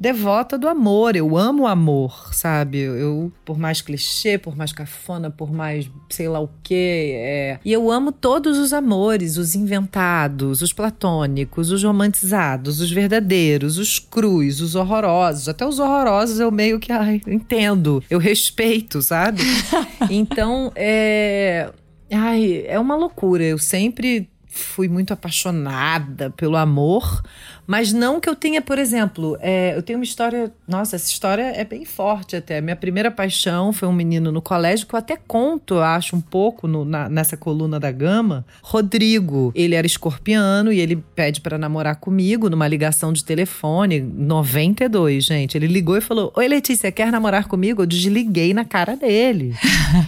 devota 0.00 0.56
do 0.56 0.66
amor. 0.66 1.14
Eu 1.14 1.36
amo 1.36 1.64
o 1.64 1.66
amor, 1.66 2.32
sabe? 2.32 2.78
Eu, 2.78 3.30
por 3.44 3.58
mais 3.58 3.82
clichê, 3.82 4.38
por 4.38 4.56
mais 4.56 4.72
cafona, 4.72 5.30
por 5.30 5.52
mais 5.52 5.90
sei 6.08 6.26
lá 6.26 6.40
o 6.40 6.48
quê. 6.62 7.12
É... 7.16 7.58
E 7.62 7.70
eu 7.70 7.90
amo 7.90 8.10
todos 8.10 8.56
os 8.56 8.72
amores, 8.72 9.36
os 9.36 9.54
inventados, 9.54 10.62
os 10.62 10.72
platônicos, 10.72 11.70
os 11.70 11.84
romantizados, 11.84 12.80
os 12.80 12.90
verdadeiros, 12.90 13.76
os 13.76 13.98
crus, 13.98 14.62
os 14.62 14.74
horrorosos. 14.74 15.50
Até 15.50 15.66
os 15.66 15.78
horrorosos 15.78 16.40
eu 16.40 16.50
meio 16.50 16.80
que 16.80 16.90
ai, 16.90 17.20
entendo. 17.26 18.02
Eu 18.08 18.18
respeito, 18.18 19.02
sabe? 19.02 19.42
então, 20.08 20.72
é. 20.74 21.70
Ai, 22.10 22.64
é 22.66 22.80
uma 22.80 22.96
loucura. 22.96 23.44
Eu 23.44 23.58
sempre 23.58 24.30
fui 24.50 24.88
muito 24.88 25.12
apaixonada 25.12 26.30
pelo 26.30 26.56
amor, 26.56 27.22
mas 27.70 27.92
não 27.92 28.18
que 28.18 28.28
eu 28.28 28.34
tenha, 28.34 28.60
por 28.60 28.80
exemplo, 28.80 29.38
é, 29.40 29.76
eu 29.76 29.82
tenho 29.82 30.00
uma 30.00 30.04
história. 30.04 30.52
Nossa, 30.66 30.96
essa 30.96 31.08
história 31.08 31.52
é 31.54 31.62
bem 31.62 31.84
forte 31.84 32.34
até. 32.34 32.60
Minha 32.60 32.74
primeira 32.74 33.12
paixão 33.12 33.72
foi 33.72 33.86
um 33.86 33.92
menino 33.92 34.32
no 34.32 34.42
colégio 34.42 34.88
que 34.88 34.92
eu 34.92 34.98
até 34.98 35.16
conto, 35.16 35.74
eu 35.74 35.82
acho, 35.84 36.16
um 36.16 36.20
pouco 36.20 36.66
no, 36.66 36.84
na, 36.84 37.08
nessa 37.08 37.36
coluna 37.36 37.78
da 37.78 37.92
Gama. 37.92 38.44
Rodrigo. 38.60 39.52
Ele 39.54 39.76
era 39.76 39.86
escorpiano 39.86 40.72
e 40.72 40.80
ele 40.80 40.96
pede 41.14 41.40
para 41.40 41.56
namorar 41.56 41.94
comigo 41.94 42.50
numa 42.50 42.66
ligação 42.66 43.12
de 43.12 43.24
telefone, 43.24 44.00
92, 44.00 45.22
gente. 45.22 45.56
Ele 45.56 45.68
ligou 45.68 45.96
e 45.96 46.00
falou: 46.00 46.32
Oi, 46.34 46.48
Letícia, 46.48 46.90
quer 46.90 47.12
namorar 47.12 47.46
comigo? 47.46 47.82
Eu 47.82 47.86
desliguei 47.86 48.52
na 48.52 48.64
cara 48.64 48.96
dele. 48.96 49.54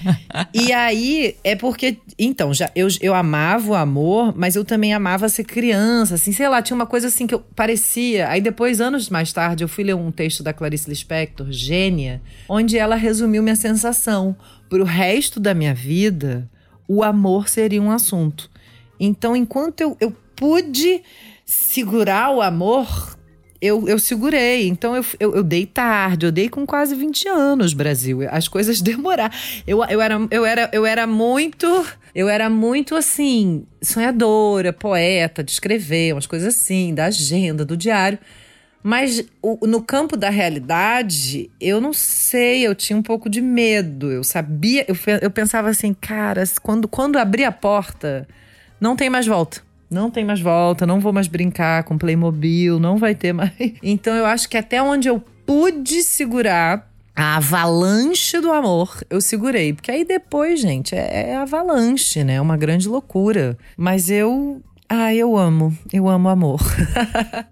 e 0.53 0.73
aí 0.73 1.37
é 1.45 1.55
porque. 1.55 1.99
Então, 2.19 2.53
já 2.53 2.73
eu, 2.75 2.89
eu 3.01 3.15
amava 3.15 3.71
o 3.71 3.75
amor, 3.77 4.35
mas 4.37 4.57
eu 4.57 4.65
também 4.65 4.93
amava 4.93 5.29
ser 5.29 5.45
criança, 5.45 6.17
assim, 6.17 6.33
sei 6.33 6.49
lá, 6.49 6.61
tinha 6.61 6.75
uma 6.75 6.87
coisa 6.87 7.07
assim 7.07 7.25
que 7.25 7.35
eu 7.35 7.52
parecia. 7.55 8.29
Aí 8.29 8.41
depois, 8.41 8.81
anos 8.81 9.09
mais 9.09 9.33
tarde, 9.33 9.65
eu 9.65 9.69
fui 9.69 9.85
ler 9.85 9.95
um 9.95 10.11
texto 10.11 10.43
da 10.43 10.53
Clarice 10.53 10.89
Lispector, 10.89 11.47
Gênia, 11.51 12.21
onde 12.49 12.79
ela 12.79 12.97
resumiu 12.97 13.43
minha 13.43 13.57
sensação. 13.57 14.37
Para 14.69 14.83
o 14.83 14.87
resto 14.87 15.39
da 15.39 15.55
minha 15.55 15.75
vida, 15.75 16.49
o 16.89 17.03
amor 17.03 17.49
seria 17.49 17.81
um 17.81 17.91
assunto. 17.91 18.51
Então, 18.99 19.35
enquanto 19.37 19.81
eu, 19.81 19.97
eu 20.01 20.17
pude 20.35 21.03
segurar 21.45 22.31
o 22.31 22.41
amor, 22.41 23.17
eu, 23.63 23.89
eu 23.89 23.99
segurei. 23.99 24.67
Então 24.67 24.97
eu, 24.97 25.05
eu, 25.21 25.37
eu, 25.37 25.43
dei 25.45 25.65
tarde, 25.65 26.27
eu 26.27 26.33
dei 26.33 26.49
com 26.49 26.67
quase 26.67 26.97
20 26.97 27.29
anos, 27.29 27.73
Brasil. 27.73 28.19
As 28.29 28.49
coisas 28.49 28.81
demoraram. 28.83 29.33
Eu, 29.65 29.85
eu, 29.85 30.01
era, 30.01 30.29
eu, 30.31 30.45
era, 30.45 30.71
eu 30.73 30.85
era 30.85 31.07
muito. 31.07 31.87
Eu 32.15 32.29
era 32.29 32.51
muito 32.51 32.95
assim, 32.95 33.65
sonhadora, 33.81 34.71
poeta, 34.71 35.43
de 35.43 35.51
escrever, 35.51 36.13
umas 36.13 36.27
coisas 36.27 36.55
assim, 36.55 36.93
da 36.93 37.07
agenda, 37.07 37.65
do 37.65 37.75
diário. 37.75 38.19
Mas 38.83 39.25
o, 39.41 39.67
no 39.67 39.81
campo 39.81 40.15
da 40.15 40.29
realidade, 40.29 41.51
eu 41.59 41.81
não 41.81 41.95
sei, 41.95 42.67
eu 42.67 42.75
tinha 42.75 42.99
um 42.99 43.03
pouco 43.03 43.31
de 43.31 43.41
medo. 43.41 44.11
Eu 44.11 44.25
sabia, 44.25 44.85
eu, 44.87 44.97
eu 45.23 45.31
pensava 45.31 45.71
assim, 45.71 45.95
cara, 45.95 46.43
quando, 46.61 46.87
quando 46.87 47.17
abrir 47.17 47.45
a 47.45 47.53
porta, 47.53 48.29
não 48.79 48.95
tem 48.95 49.09
mais 49.09 49.27
volta 49.27 49.63
não 49.93 50.11
tem 50.11 50.25
mais 50.25 50.41
volta, 50.41 50.87
não 50.87 51.01
vou 51.01 51.13
mais 51.13 51.29
brincar 51.29 51.85
com 51.85 51.99
Playmobil, 51.99 52.81
não 52.81 52.97
vai 52.97 53.15
ter 53.15 53.33
mais. 53.33 53.53
Então 53.83 54.15
eu 54.15 54.27
acho 54.27 54.49
que 54.49 54.57
até 54.57 54.83
onde 54.83 55.09
eu 55.09 55.23
pude 55.47 56.03
segurar 56.03 56.91
a 57.15 57.37
avalanche 57.37 58.41
do 58.41 58.51
amor, 58.51 59.03
eu 59.11 59.21
segurei. 59.21 59.73
Porque 59.73 59.91
aí 59.91 60.05
depois, 60.05 60.61
gente, 60.61 60.95
é, 60.95 61.31
é 61.31 61.37
avalanche, 61.37 62.25
né? 62.25 62.35
É 62.35 62.41
uma 62.41 62.57
grande 62.57 62.89
loucura. 62.89 63.57
Mas 63.77 64.11
eu. 64.11 64.63
Ah, 64.89 65.15
eu 65.15 65.37
amo. 65.37 65.77
Eu 65.93 66.09
amo 66.09 66.29
amor. 66.29 66.61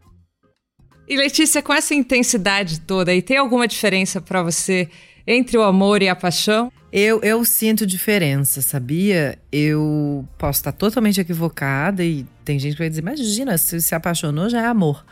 e 1.06 1.16
Letícia, 1.16 1.62
com 1.62 1.72
essa 1.72 1.94
intensidade 1.94 2.80
toda 2.80 3.10
aí, 3.10 3.22
tem 3.22 3.36
alguma 3.36 3.68
diferença 3.68 4.20
para 4.20 4.42
você 4.42 4.88
entre 5.26 5.56
o 5.56 5.62
amor 5.62 6.02
e 6.02 6.08
a 6.08 6.16
paixão? 6.16 6.72
Eu, 6.92 7.20
eu 7.22 7.44
sinto 7.44 7.86
diferença, 7.86 8.60
sabia? 8.60 9.38
Eu 9.52 10.26
posso 10.36 10.58
estar 10.58 10.72
totalmente 10.72 11.20
equivocada 11.20 12.04
e 12.04 12.26
tem 12.44 12.58
gente 12.58 12.72
que 12.72 12.78
vai 12.80 12.88
dizer: 12.88 13.00
imagina, 13.00 13.56
se 13.56 13.80
se 13.80 13.94
apaixonou 13.94 14.48
já 14.48 14.62
é 14.62 14.66
amor. 14.66 15.04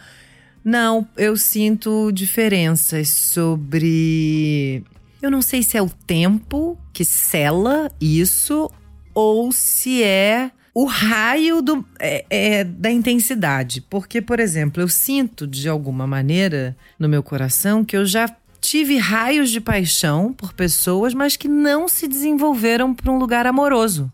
Não, 0.65 1.07
eu 1.17 1.37
sinto 1.37 2.11
diferenças 2.12 3.09
sobre. 3.09 4.83
Eu 5.23 5.31
não 5.31 5.41
sei 5.41 5.62
se 5.62 5.77
é 5.77 5.83
o 5.83 5.88
tempo 5.88 6.79
que 6.93 7.05
sela 7.05 7.91
isso 8.00 8.71
ou 9.15 9.50
se 9.50 10.03
é 10.03 10.50
o 10.75 10.85
raio 10.85 11.61
do, 11.62 11.85
é, 11.99 12.25
é, 12.31 12.65
da 12.65 12.91
intensidade. 12.91 13.81
Porque, 13.81 14.21
por 14.21 14.38
exemplo, 14.38 14.83
eu 14.83 14.88
sinto 14.88 15.47
de 15.47 15.69
alguma 15.69 16.07
maneira 16.07 16.77
no 16.99 17.09
meu 17.09 17.23
coração 17.23 17.85
que 17.85 17.97
eu 17.97 18.07
já 18.07 18.29
tive 18.61 18.97
raios 18.97 19.50
de 19.50 19.61
paixão 19.61 20.33
por 20.33 20.53
pessoas, 20.53 21.15
mas 21.15 21.37
que 21.37 21.49
não 21.49 21.88
se 21.88 22.07
desenvolveram 22.09 22.95
para 22.95 23.11
um 23.11 23.19
lugar 23.19 23.47
amoroso. 23.47 24.12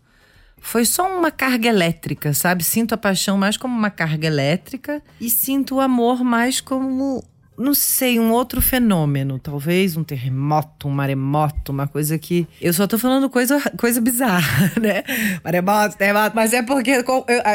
Foi 0.59 0.83
só 0.83 1.07
uma 1.15 1.29
carga 1.29 1.69
elétrica, 1.69 2.33
sabe? 2.33 2.63
Sinto 2.63 2.93
a 2.93 2.97
paixão 2.97 3.37
mais 3.37 3.55
como 3.55 3.77
uma 3.77 3.91
carga 3.91 4.25
elétrica 4.25 5.01
e 5.21 5.29
sinto 5.29 5.75
o 5.75 5.79
amor 5.79 6.23
mais 6.23 6.59
como 6.59 7.23
não 7.57 7.73
sei, 7.73 8.19
um 8.19 8.31
outro 8.31 8.61
fenômeno, 8.61 9.39
talvez 9.39 9.95
um 9.95 10.03
terremoto, 10.03 10.87
um 10.87 10.91
maremoto, 10.91 11.71
uma 11.71 11.87
coisa 11.87 12.17
que. 12.17 12.47
Eu 12.61 12.73
só 12.73 12.87
tô 12.87 12.97
falando 12.97 13.29
coisa, 13.29 13.59
coisa 13.77 14.01
bizarra, 14.01 14.71
né? 14.79 15.03
Maremoto, 15.43 15.97
terremoto, 15.97 16.35
mas 16.35 16.53
é 16.53 16.61
porque 16.61 16.91
eu, 16.91 17.03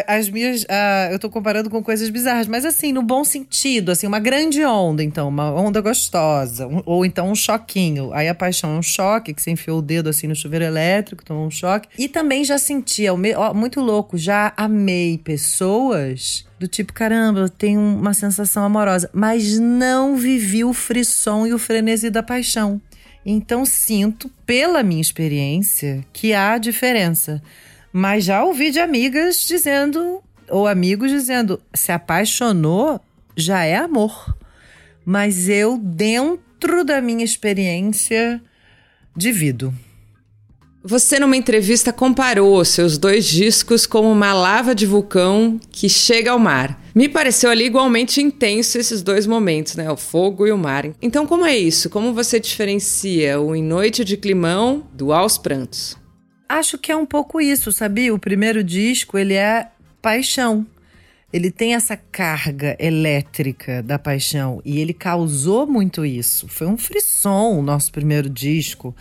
as 0.07 0.29
minhas. 0.29 0.63
Uh, 0.63 1.13
eu 1.13 1.19
tô 1.19 1.29
comparando 1.29 1.69
com 1.69 1.83
coisas 1.83 2.09
bizarras, 2.11 2.47
mas 2.47 2.65
assim, 2.65 2.93
no 2.93 3.03
bom 3.03 3.25
sentido, 3.25 3.91
assim, 3.91 4.07
uma 4.07 4.19
grande 4.19 4.65
onda, 4.65 5.03
então, 5.03 5.29
uma 5.29 5.53
onda 5.53 5.81
gostosa, 5.81 6.67
um, 6.67 6.83
ou 6.87 7.05
então 7.05 7.31
um 7.31 7.35
choquinho. 7.35 8.13
Aí 8.13 8.29
a 8.29 8.35
paixão 8.35 8.77
é 8.77 8.79
um 8.79 8.83
choque, 8.83 9.35
que 9.35 9.43
você 9.43 9.51
enfiou 9.51 9.79
o 9.79 9.83
dedo 9.83 10.09
assim 10.09 10.27
no 10.27 10.35
chuveiro 10.35 10.65
elétrico, 10.65 11.25
tomou 11.25 11.47
um 11.47 11.51
choque. 11.51 11.89
E 11.99 12.09
também 12.09 12.45
já 12.45 12.59
senti, 12.59 13.07
ó, 13.09 13.55
muito 13.55 13.81
louco, 13.81 14.17
já 14.17 14.53
amei 14.57 15.19
pessoas 15.19 16.45
do 16.61 16.69
tipo, 16.69 16.93
caramba, 16.93 17.41
eu 17.41 17.49
tenho 17.49 17.81
uma 17.81 18.13
sensação 18.13 18.63
amorosa, 18.63 19.09
mas 19.15 19.59
não 19.59 20.15
vivi 20.15 20.63
o 20.63 20.75
frisson 20.75 21.47
e 21.47 21.55
o 21.55 21.59
frenesi 21.59 22.11
da 22.11 22.23
paixão. 22.23 22.79
Então 23.25 23.65
sinto, 23.65 24.29
pela 24.45 24.83
minha 24.83 25.01
experiência, 25.01 26.05
que 26.13 26.35
há 26.35 26.59
diferença. 26.59 27.43
Mas 27.91 28.25
já 28.25 28.45
ouvi 28.45 28.71
de 28.71 28.79
amigas 28.79 29.41
dizendo, 29.41 30.23
ou 30.51 30.69
amigos 30.69 31.11
dizendo, 31.11 31.59
se 31.73 31.93
apaixonou, 31.93 33.01
já 33.35 33.65
é 33.65 33.77
amor. 33.77 34.37
Mas 35.03 35.49
eu, 35.49 35.79
dentro 35.79 36.85
da 36.85 37.01
minha 37.01 37.25
experiência, 37.25 38.39
divido. 39.17 39.75
Você, 40.83 41.19
numa 41.19 41.37
entrevista, 41.37 41.93
comparou 41.93 42.65
seus 42.65 42.97
dois 42.97 43.27
discos 43.27 43.85
como 43.85 44.11
uma 44.11 44.33
lava 44.33 44.75
de 44.75 44.87
vulcão 44.87 45.61
que 45.71 45.91
chega 45.91 46.31
ao 46.31 46.39
mar. 46.39 46.83
Me 46.95 47.07
pareceu 47.07 47.51
ali 47.51 47.67
igualmente 47.67 48.23
intenso 48.23 48.79
esses 48.79 49.03
dois 49.03 49.27
momentos, 49.27 49.77
né? 49.77 49.91
O 49.91 49.97
fogo 49.97 50.47
e 50.47 50.53
o 50.53 50.57
mar. 50.57 50.89
Então, 51.03 51.27
como 51.27 51.45
é 51.45 51.55
isso? 51.55 51.91
Como 51.91 52.15
você 52.15 52.41
diferencia 52.41 53.39
o 53.39 53.55
Em 53.55 53.63
Noite 53.63 54.03
de 54.03 54.17
Climão 54.17 54.87
do 54.95 55.13
Aos 55.13 55.37
Prantos? 55.37 55.99
Acho 56.49 56.79
que 56.79 56.91
é 56.91 56.97
um 56.97 57.07
pouco 57.07 57.43
isso, 57.43 57.71
sabia? 57.73 58.15
O 58.15 58.19
primeiro 58.19 58.65
disco, 58.65 59.19
ele 59.19 59.35
é 59.35 59.69
paixão. 60.01 60.67
Ele 61.31 61.51
tem 61.51 61.75
essa 61.75 61.95
carga 61.95 62.75
elétrica 62.81 63.83
da 63.83 63.99
paixão 63.99 64.63
e 64.65 64.81
ele 64.81 64.95
causou 64.95 65.67
muito 65.67 66.07
isso. 66.07 66.49
Foi 66.49 66.67
um 66.67 66.79
frisson 66.79 67.59
o 67.59 67.63
nosso 67.63 67.93
primeiro 67.93 68.31
disco 68.31 68.97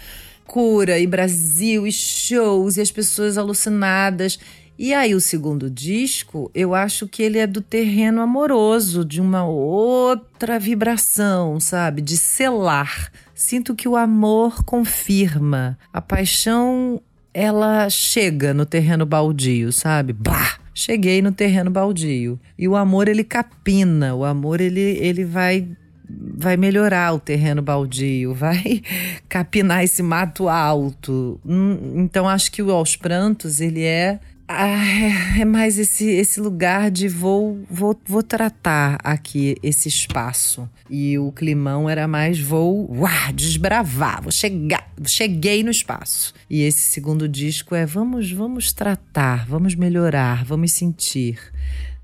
loucura, 0.50 0.98
e 0.98 1.06
Brasil, 1.06 1.86
e 1.86 1.92
shows, 1.92 2.78
e 2.78 2.82
as 2.82 2.92
pessoas 2.92 3.38
alucinadas. 3.38 4.40
E 4.78 4.94
aí, 4.94 5.14
o 5.14 5.22
segundo 5.22 5.70
disco, 5.70 6.50
eu 6.56 6.74
acho 6.74 7.08
que 7.08 7.22
ele 7.22 7.38
é 7.38 7.46
do 7.46 7.62
terreno 7.62 8.22
amoroso, 8.22 9.06
de 9.06 9.22
uma 9.22 9.46
outra 9.46 10.58
vibração, 10.58 11.60
sabe? 11.60 12.02
De 12.02 12.18
selar. 12.18 13.12
Sinto 13.36 13.76
que 13.76 13.88
o 13.88 13.96
amor 13.96 14.64
confirma. 14.64 15.78
A 15.94 16.02
paixão, 16.02 17.02
ela 17.34 17.90
chega 17.90 18.54
no 18.54 18.66
terreno 18.66 19.06
baldio, 19.06 19.72
sabe? 19.72 20.14
Bah! 20.14 20.58
Cheguei 20.74 21.22
no 21.22 21.34
terreno 21.34 21.70
baldio. 21.70 22.40
E 22.58 22.66
o 22.66 22.76
amor, 22.76 23.10
ele 23.10 23.24
capina. 23.24 24.16
O 24.16 24.24
amor, 24.24 24.62
ele, 24.62 24.80
ele 24.80 25.26
vai 25.26 25.68
vai 26.10 26.58
melhorar 26.58 27.14
o 27.14 27.20
terreno 27.20 27.62
baldio, 27.62 28.34
vai 28.34 28.82
capinar 29.30 29.84
esse 29.84 30.02
mato 30.02 30.50
alto. 30.50 31.40
Hum, 31.46 31.94
então 31.98 32.28
acho 32.28 32.52
que 32.52 32.62
o 32.64 32.72
Aos 32.72 32.96
Prantos, 32.96 33.62
ele 33.62 33.84
é 33.84 34.20
ah, 34.52 35.40
é 35.40 35.46
mais 35.46 35.78
esse, 35.78 36.10
esse 36.10 36.42
lugar 36.42 36.90
de 36.90 37.08
vou, 37.08 37.64
vou, 37.70 37.96
vou 38.04 38.24
tratar 38.24 38.98
aqui 39.04 39.56
esse 39.62 39.88
espaço. 39.88 40.68
E 40.90 41.20
o 41.20 41.32
climão 41.32 41.88
era 41.88 42.08
mais 42.08 42.40
vou 42.40 42.90
desbravar, 43.36 44.24
vou 44.24 44.32
chegar, 44.32 44.92
cheguei 45.06 45.64
no 45.64 45.70
espaço. 45.70 46.34
E 46.50 46.64
esse 46.64 46.80
segundo 46.80 47.30
disco 47.30 47.76
é 47.76 47.86
vamos, 47.86 48.32
vamos 48.32 48.74
tratar, 48.74 49.46
vamos 49.46 49.76
melhorar, 49.76 50.44
vamos 50.44 50.72
sentir. 50.72 51.38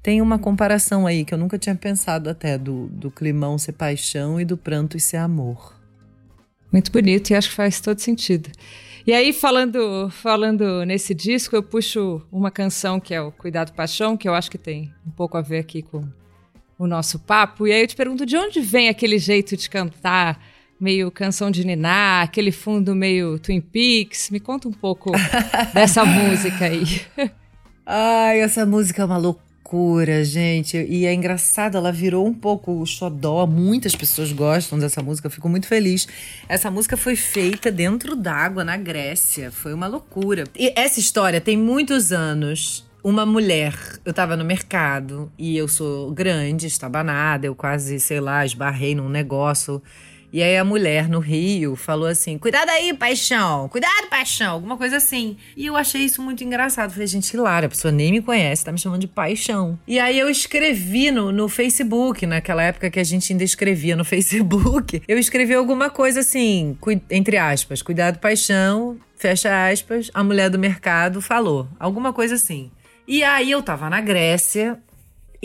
Tem 0.05 0.21
uma 0.21 0.37
comparação 0.37 1.07
aí 1.07 1.25
que 1.25 1.33
eu 1.33 1.37
nunca 1.39 1.57
tinha 1.57 1.73
pensado 1.73 2.29
até 2.29 2.59
do, 2.59 2.85
do 2.89 3.09
climão 3.09 3.57
ser 3.57 3.71
paixão 3.71 4.39
e 4.39 4.45
do 4.45 4.55
pranto 4.55 4.99
ser 4.99 5.17
amor. 5.17 5.75
Muito 6.71 6.91
bonito 6.91 7.31
e 7.31 7.35
acho 7.35 7.49
que 7.49 7.55
faz 7.55 7.81
todo 7.81 7.97
sentido. 7.97 8.51
E 9.07 9.11
aí, 9.11 9.33
falando, 9.33 10.07
falando 10.11 10.85
nesse 10.85 11.15
disco, 11.15 11.55
eu 11.55 11.63
puxo 11.63 12.21
uma 12.31 12.51
canção 12.51 12.99
que 12.99 13.15
é 13.15 13.19
o 13.19 13.31
Cuidado 13.31 13.73
Paixão, 13.73 14.15
que 14.15 14.29
eu 14.29 14.35
acho 14.35 14.51
que 14.51 14.59
tem 14.59 14.93
um 15.07 15.09
pouco 15.09 15.37
a 15.37 15.41
ver 15.41 15.57
aqui 15.57 15.81
com 15.81 16.07
o 16.77 16.85
nosso 16.85 17.17
papo. 17.17 17.65
E 17.65 17.71
aí 17.71 17.81
eu 17.81 17.87
te 17.87 17.95
pergunto, 17.95 18.27
de 18.27 18.37
onde 18.37 18.61
vem 18.61 18.89
aquele 18.89 19.17
jeito 19.17 19.57
de 19.57 19.67
cantar, 19.67 20.39
meio 20.79 21.09
canção 21.09 21.49
de 21.49 21.65
Niná, 21.65 22.21
aquele 22.21 22.51
fundo 22.51 22.93
meio 22.93 23.39
Twin 23.39 23.59
Peaks? 23.59 24.29
Me 24.29 24.39
conta 24.39 24.67
um 24.67 24.71
pouco 24.71 25.11
dessa 25.73 26.05
música 26.05 26.65
aí. 26.65 27.01
Ai, 27.83 28.41
essa 28.41 28.67
música 28.67 29.01
é 29.01 29.05
uma 29.05 29.17
loucura 29.17 29.44
loucura, 29.65 30.23
gente. 30.23 30.77
E 30.77 31.07
é 31.07 31.13
engraçado, 31.13 31.75
ela 31.75 31.91
virou 31.91 32.25
um 32.27 32.33
pouco 32.33 32.79
o 32.79 32.85
xodó. 32.85 33.47
Muitas 33.47 33.95
pessoas 33.95 34.31
gostam 34.31 34.77
dessa 34.77 35.01
música, 35.01 35.29
fico 35.29 35.49
muito 35.49 35.67
feliz. 35.67 36.07
Essa 36.47 36.69
música 36.69 36.95
foi 36.95 37.15
feita 37.15 37.71
dentro 37.71 38.15
d'água, 38.15 38.63
na 38.63 38.77
Grécia. 38.77 39.51
Foi 39.51 39.73
uma 39.73 39.87
loucura. 39.87 40.43
E 40.55 40.71
essa 40.75 40.99
história 40.99 41.41
tem 41.41 41.57
muitos 41.57 42.11
anos. 42.11 42.85
Uma 43.03 43.25
mulher, 43.25 43.75
eu 44.03 44.13
tava 44.13 44.35
no 44.35 44.43
mercado 44.43 45.31
e 45.37 45.55
eu 45.55 45.67
sou 45.67 46.11
grande, 46.11 46.65
estabanada, 46.65 47.45
eu 47.45 47.53
quase, 47.53 47.99
sei 47.99 48.19
lá, 48.19 48.43
esbarrei 48.43 48.95
num 48.95 49.09
negócio 49.09 49.81
e 50.31 50.41
aí 50.43 50.57
a 50.57 50.63
mulher 50.63 51.07
no 51.07 51.19
Rio 51.19 51.75
falou 51.75 52.07
assim: 52.07 52.37
Cuidado 52.37 52.69
aí, 52.69 52.93
paixão, 52.93 53.69
cuidado, 53.69 54.07
paixão, 54.09 54.53
alguma 54.53 54.77
coisa 54.77 54.97
assim. 54.97 55.37
E 55.55 55.65
eu 55.65 55.75
achei 55.75 56.01
isso 56.01 56.21
muito 56.21 56.43
engraçado. 56.43 56.91
Falei, 56.91 57.07
gente, 57.07 57.33
hilário, 57.33 57.67
a 57.67 57.69
pessoa 57.69 57.91
nem 57.91 58.11
me 58.11 58.21
conhece, 58.21 58.65
tá 58.65 58.71
me 58.71 58.77
chamando 58.77 59.01
de 59.01 59.07
paixão. 59.07 59.79
E 59.87 59.99
aí 59.99 60.17
eu 60.17 60.29
escrevi 60.29 61.11
no, 61.11 61.31
no 61.31 61.47
Facebook, 61.47 62.25
naquela 62.25 62.63
época 62.63 62.89
que 62.89 62.99
a 62.99 63.03
gente 63.03 63.31
ainda 63.31 63.43
escrevia 63.43 63.95
no 63.95 64.03
Facebook, 64.05 65.01
eu 65.07 65.17
escrevi 65.17 65.53
alguma 65.53 65.89
coisa 65.89 66.19
assim, 66.19 66.77
entre 67.09 67.37
aspas, 67.37 67.81
cuidado, 67.81 68.19
paixão, 68.19 68.97
fecha 69.15 69.69
aspas, 69.69 70.11
a 70.13 70.23
mulher 70.23 70.49
do 70.49 70.59
mercado 70.59 71.21
falou. 71.21 71.67
Alguma 71.79 72.13
coisa 72.13 72.35
assim. 72.35 72.71
E 73.07 73.23
aí 73.23 73.51
eu 73.51 73.61
tava 73.61 73.87
na 73.87 74.01
Grécia, 74.01 74.79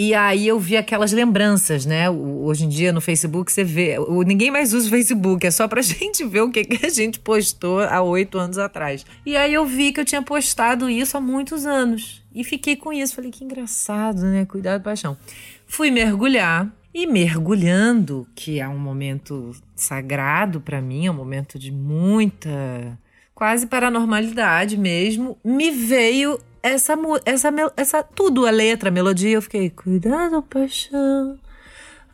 e 0.02 0.14
aí 0.14 0.48
eu 0.48 0.58
vi 0.58 0.78
aquelas 0.78 1.12
lembranças, 1.12 1.84
né? 1.84 2.08
Hoje 2.08 2.64
em 2.64 2.70
dia 2.70 2.90
no 2.90 3.02
Facebook 3.02 3.52
você 3.52 3.62
vê. 3.62 3.96
Ninguém 4.24 4.50
mais 4.50 4.72
usa 4.72 4.86
o 4.86 4.90
Facebook, 4.90 5.46
é 5.46 5.50
só 5.50 5.68
pra 5.68 5.82
gente 5.84 6.24
ver 6.24 6.40
o 6.40 6.50
que, 6.50 6.64
que 6.64 6.86
a 6.86 6.88
gente 6.88 7.20
postou 7.20 7.80
há 7.80 8.00
oito 8.00 8.38
anos 8.38 8.56
atrás. 8.56 9.04
E 9.26 9.36
aí 9.36 9.52
eu 9.52 9.66
vi 9.66 9.92
que 9.92 10.00
eu 10.00 10.04
tinha 10.06 10.22
postado 10.22 10.88
isso 10.88 11.18
há 11.18 11.20
muitos 11.20 11.66
anos. 11.66 12.24
E 12.34 12.42
fiquei 12.42 12.76
com 12.76 12.90
isso. 12.90 13.14
Falei, 13.14 13.30
que 13.30 13.44
engraçado, 13.44 14.22
né? 14.22 14.46
Cuidado, 14.46 14.82
paixão. 14.82 15.18
Fui 15.66 15.90
mergulhar. 15.90 16.66
E 16.94 17.06
mergulhando, 17.06 18.26
que 18.34 18.58
é 18.58 18.66
um 18.66 18.78
momento 18.78 19.54
sagrado 19.76 20.62
para 20.62 20.80
mim, 20.80 21.08
é 21.08 21.10
um 21.10 21.14
momento 21.14 21.58
de 21.58 21.70
muita 21.70 22.98
quase 23.34 23.66
paranormalidade 23.66 24.76
mesmo, 24.76 25.38
me 25.44 25.70
veio 25.70 26.38
essa, 26.62 26.94
essa, 27.24 27.52
essa, 27.76 28.02
tudo, 28.02 28.46
a 28.46 28.50
letra, 28.50 28.88
a 28.88 28.92
melodia, 28.92 29.32
eu 29.32 29.42
fiquei, 29.42 29.70
cuidado, 29.70 30.42
paixão. 30.42 31.38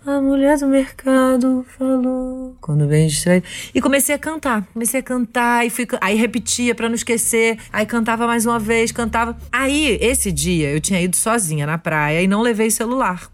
A 0.07 0.21
mulher 0.21 0.57
do 0.59 0.69
mercado 0.69 1.67
falou 1.77 2.57
quando 2.61 2.87
vem 2.87 3.09
distraído. 3.09 3.45
E 3.75 3.81
comecei 3.81 4.15
a 4.15 4.19
cantar. 4.19 4.65
Comecei 4.73 5.01
a 5.01 5.03
cantar 5.03 5.67
e 5.67 5.71
fui. 5.71 5.85
Aí 6.01 6.17
repetia 6.17 6.77
para 6.77 6.89
não 6.89 6.95
esquecer. 6.95 7.59
Aí 7.73 7.85
cantava 7.85 8.25
mais 8.25 8.47
uma 8.47 8.57
vez, 8.57 8.93
cantava. 8.93 9.37
Aí, 9.51 9.99
esse 10.01 10.31
dia, 10.31 10.71
eu 10.71 10.81
tinha 10.81 11.03
ido 11.03 11.17
sozinha 11.17 11.67
na 11.67 11.77
praia 11.77 12.23
e 12.23 12.29
não 12.29 12.41
levei 12.41 12.71
celular. 12.71 13.29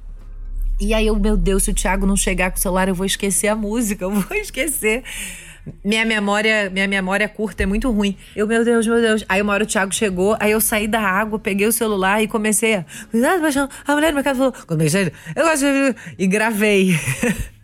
E 0.80 0.94
aí 0.94 1.08
eu, 1.08 1.18
meu 1.18 1.36
Deus, 1.36 1.64
se 1.64 1.70
o 1.70 1.74
Thiago 1.74 2.06
não 2.06 2.16
chegar 2.16 2.50
com 2.50 2.56
o 2.56 2.60
celular, 2.60 2.88
eu 2.88 2.94
vou 2.94 3.04
esquecer 3.04 3.48
a 3.48 3.54
música, 3.54 4.06
eu 4.06 4.10
vou 4.10 4.24
esquecer. 4.34 5.04
Minha 5.84 6.04
memória, 6.04 6.70
minha 6.70 6.88
memória 6.88 7.28
curta 7.28 7.62
é 7.62 7.66
muito 7.66 7.90
ruim. 7.90 8.16
Eu, 8.34 8.46
meu 8.46 8.64
Deus, 8.64 8.86
meu 8.86 9.00
Deus. 9.00 9.24
Aí 9.28 9.40
uma 9.40 9.52
hora 9.52 9.64
o 9.64 9.66
Thiago 9.66 9.94
chegou, 9.94 10.36
aí 10.40 10.50
eu 10.50 10.60
saí 10.60 10.88
da 10.88 11.00
água, 11.00 11.38
peguei 11.38 11.66
o 11.66 11.72
celular 11.72 12.22
e 12.22 12.28
comecei 12.28 12.74
a. 12.76 12.84
Paixão. 13.40 13.68
A 13.86 13.94
mulher 13.94 14.10
do 14.10 14.14
mercado 14.14 14.36
falou. 14.36 14.52
Comecei. 14.66 15.12
Eu 15.34 15.44
gosto 15.44 15.64
de. 15.64 15.94
E 16.18 16.26
gravei. 16.26 16.98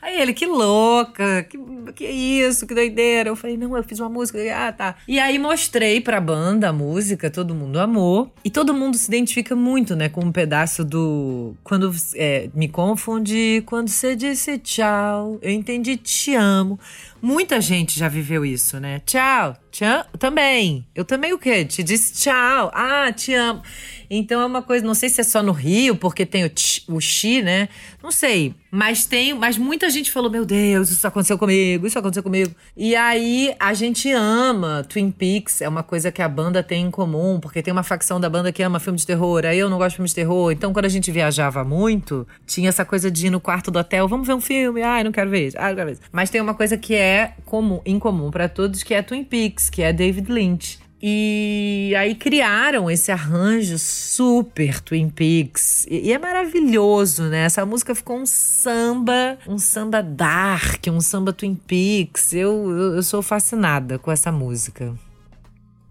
Aí 0.00 0.20
ele, 0.20 0.32
que 0.32 0.46
louca, 0.46 1.42
que, 1.44 1.58
que 1.94 2.06
isso, 2.06 2.66
que 2.66 2.74
doideira. 2.74 3.28
Eu 3.28 3.36
falei, 3.36 3.56
não, 3.56 3.76
eu 3.76 3.82
fiz 3.82 3.98
uma 3.98 4.08
música. 4.08 4.38
Ah, 4.54 4.72
tá. 4.72 4.96
E 5.06 5.18
aí 5.18 5.38
mostrei 5.38 6.00
pra 6.00 6.20
banda 6.20 6.68
a 6.68 6.72
música, 6.72 7.30
todo 7.30 7.54
mundo 7.54 7.78
amou. 7.78 8.32
E 8.44 8.50
todo 8.50 8.72
mundo 8.72 8.96
se 8.96 9.08
identifica 9.08 9.56
muito, 9.56 9.96
né, 9.96 10.08
com 10.08 10.20
um 10.20 10.32
pedaço 10.32 10.84
do. 10.84 11.54
Quando 11.64 11.92
é, 12.14 12.48
me 12.54 12.68
confundi, 12.68 13.62
quando 13.66 13.88
você 13.88 14.14
disse 14.14 14.58
tchau, 14.58 15.38
eu 15.42 15.50
entendi 15.50 15.96
te 15.96 16.34
amo. 16.34 16.78
Muita 17.24 17.58
gente 17.58 17.98
já 17.98 18.06
viveu 18.06 18.44
isso, 18.44 18.78
né? 18.78 19.00
Tchau, 19.06 19.56
amo 19.80 20.04
também. 20.18 20.86
Eu 20.94 21.06
também 21.06 21.32
o 21.32 21.38
quê? 21.38 21.64
Te 21.64 21.82
disse 21.82 22.20
tchau. 22.20 22.70
Ah, 22.74 23.10
te 23.12 23.32
amo. 23.32 23.62
Então 24.10 24.42
é 24.42 24.44
uma 24.46 24.60
coisa, 24.60 24.84
não 24.84 24.92
sei 24.92 25.08
se 25.08 25.22
é 25.22 25.24
só 25.24 25.42
no 25.42 25.50
Rio, 25.50 25.96
porque 25.96 26.26
tem 26.26 26.44
o, 26.44 26.50
tch, 26.50 26.84
o 26.86 27.00
Xi, 27.00 27.40
né? 27.40 27.70
Não 28.02 28.12
sei. 28.12 28.54
Mas 28.70 29.06
tem, 29.06 29.32
mas 29.32 29.56
muita 29.56 29.88
gente 29.88 30.12
falou: 30.12 30.30
Meu 30.30 30.44
Deus, 30.44 30.90
isso 30.90 31.06
aconteceu 31.06 31.38
comigo, 31.38 31.86
isso 31.86 31.98
aconteceu 31.98 32.22
comigo. 32.22 32.54
E 32.76 32.94
aí 32.94 33.54
a 33.58 33.72
gente 33.72 34.12
ama 34.12 34.84
Twin 34.86 35.10
Peaks, 35.10 35.62
é 35.62 35.68
uma 35.68 35.82
coisa 35.82 36.12
que 36.12 36.20
a 36.20 36.28
banda 36.28 36.62
tem 36.62 36.84
em 36.84 36.90
comum, 36.90 37.40
porque 37.40 37.62
tem 37.62 37.72
uma 37.72 37.82
facção 37.82 38.20
da 38.20 38.28
banda 38.28 38.52
que 38.52 38.62
ama 38.62 38.78
filme 38.78 38.98
de 38.98 39.06
terror, 39.06 39.46
aí 39.46 39.58
eu 39.58 39.70
não 39.70 39.78
gosto 39.78 39.90
de 39.90 39.96
filme 39.96 40.08
de 40.08 40.14
terror. 40.14 40.52
Então 40.52 40.72
quando 40.72 40.84
a 40.84 40.90
gente 40.90 41.10
viajava 41.10 41.64
muito, 41.64 42.26
tinha 42.46 42.68
essa 42.68 42.84
coisa 42.84 43.10
de 43.10 43.28
ir 43.28 43.30
no 43.30 43.40
quarto 43.40 43.70
do 43.70 43.78
hotel, 43.78 44.06
vamos 44.06 44.26
ver 44.26 44.34
um 44.34 44.40
filme, 44.40 44.82
ai, 44.82 45.02
não 45.02 45.12
quero 45.12 45.30
ver 45.30 45.48
isso, 45.48 45.56
ai, 45.58 45.70
não 45.70 45.76
quero 45.76 45.86
ver 45.86 45.92
isso. 45.94 46.02
Mas 46.12 46.28
tem 46.28 46.40
uma 46.40 46.54
coisa 46.54 46.76
que 46.76 46.94
é 46.94 47.13
em 47.84 47.98
comum 47.98 48.30
para 48.30 48.48
todos, 48.48 48.82
que 48.82 48.94
é 48.94 49.02
Twin 49.02 49.24
Peaks, 49.24 49.70
que 49.70 49.82
é 49.82 49.92
David 49.92 50.30
Lynch. 50.30 50.78
E 51.06 51.92
aí 51.98 52.14
criaram 52.14 52.90
esse 52.90 53.12
arranjo 53.12 53.78
super 53.78 54.80
Twin 54.80 55.10
Peaks. 55.10 55.86
E, 55.86 56.08
e, 56.08 56.12
é 56.12 56.18
maravilhoso, 56.18 57.24
né? 57.24 57.44
Essa 57.44 57.66
música 57.66 57.94
ficou 57.94 58.16
um 58.16 58.24
samba, 58.24 59.36
um 59.46 59.58
samba 59.58 60.02
dark, 60.02 60.86
um 60.88 61.02
samba 61.02 61.30
Twin 61.30 61.54
Peaks. 61.54 62.32
Eu, 62.32 62.70
eu, 62.70 62.94
eu 62.94 63.02
sou 63.02 63.20
fascinada 63.20 63.98
com 63.98 64.10
essa 64.10 64.32
música. 64.32 64.94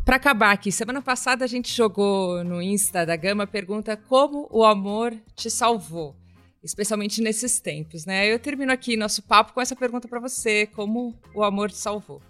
Para 0.03 0.15
acabar 0.15 0.51
aqui, 0.51 0.71
semana 0.71 1.01
passada 1.01 1.45
a 1.45 1.47
gente 1.47 1.71
jogou 1.71 2.43
no 2.43 2.61
Insta 2.61 3.05
da 3.05 3.15
Gama 3.15 3.43
a 3.43 3.47
pergunta 3.47 3.95
como 3.95 4.49
o 4.51 4.65
amor 4.65 5.13
te 5.35 5.49
salvou, 5.49 6.15
especialmente 6.63 7.21
nesses 7.21 7.59
tempos, 7.59 8.05
né? 8.05 8.31
Eu 8.31 8.39
termino 8.39 8.71
aqui 8.71 8.95
nosso 8.95 9.21
papo 9.21 9.53
com 9.53 9.61
essa 9.61 9.75
pergunta 9.75 10.07
para 10.07 10.19
você, 10.19 10.65
como 10.67 11.13
o 11.35 11.43
amor 11.43 11.69
te 11.69 11.77
salvou? 11.77 12.21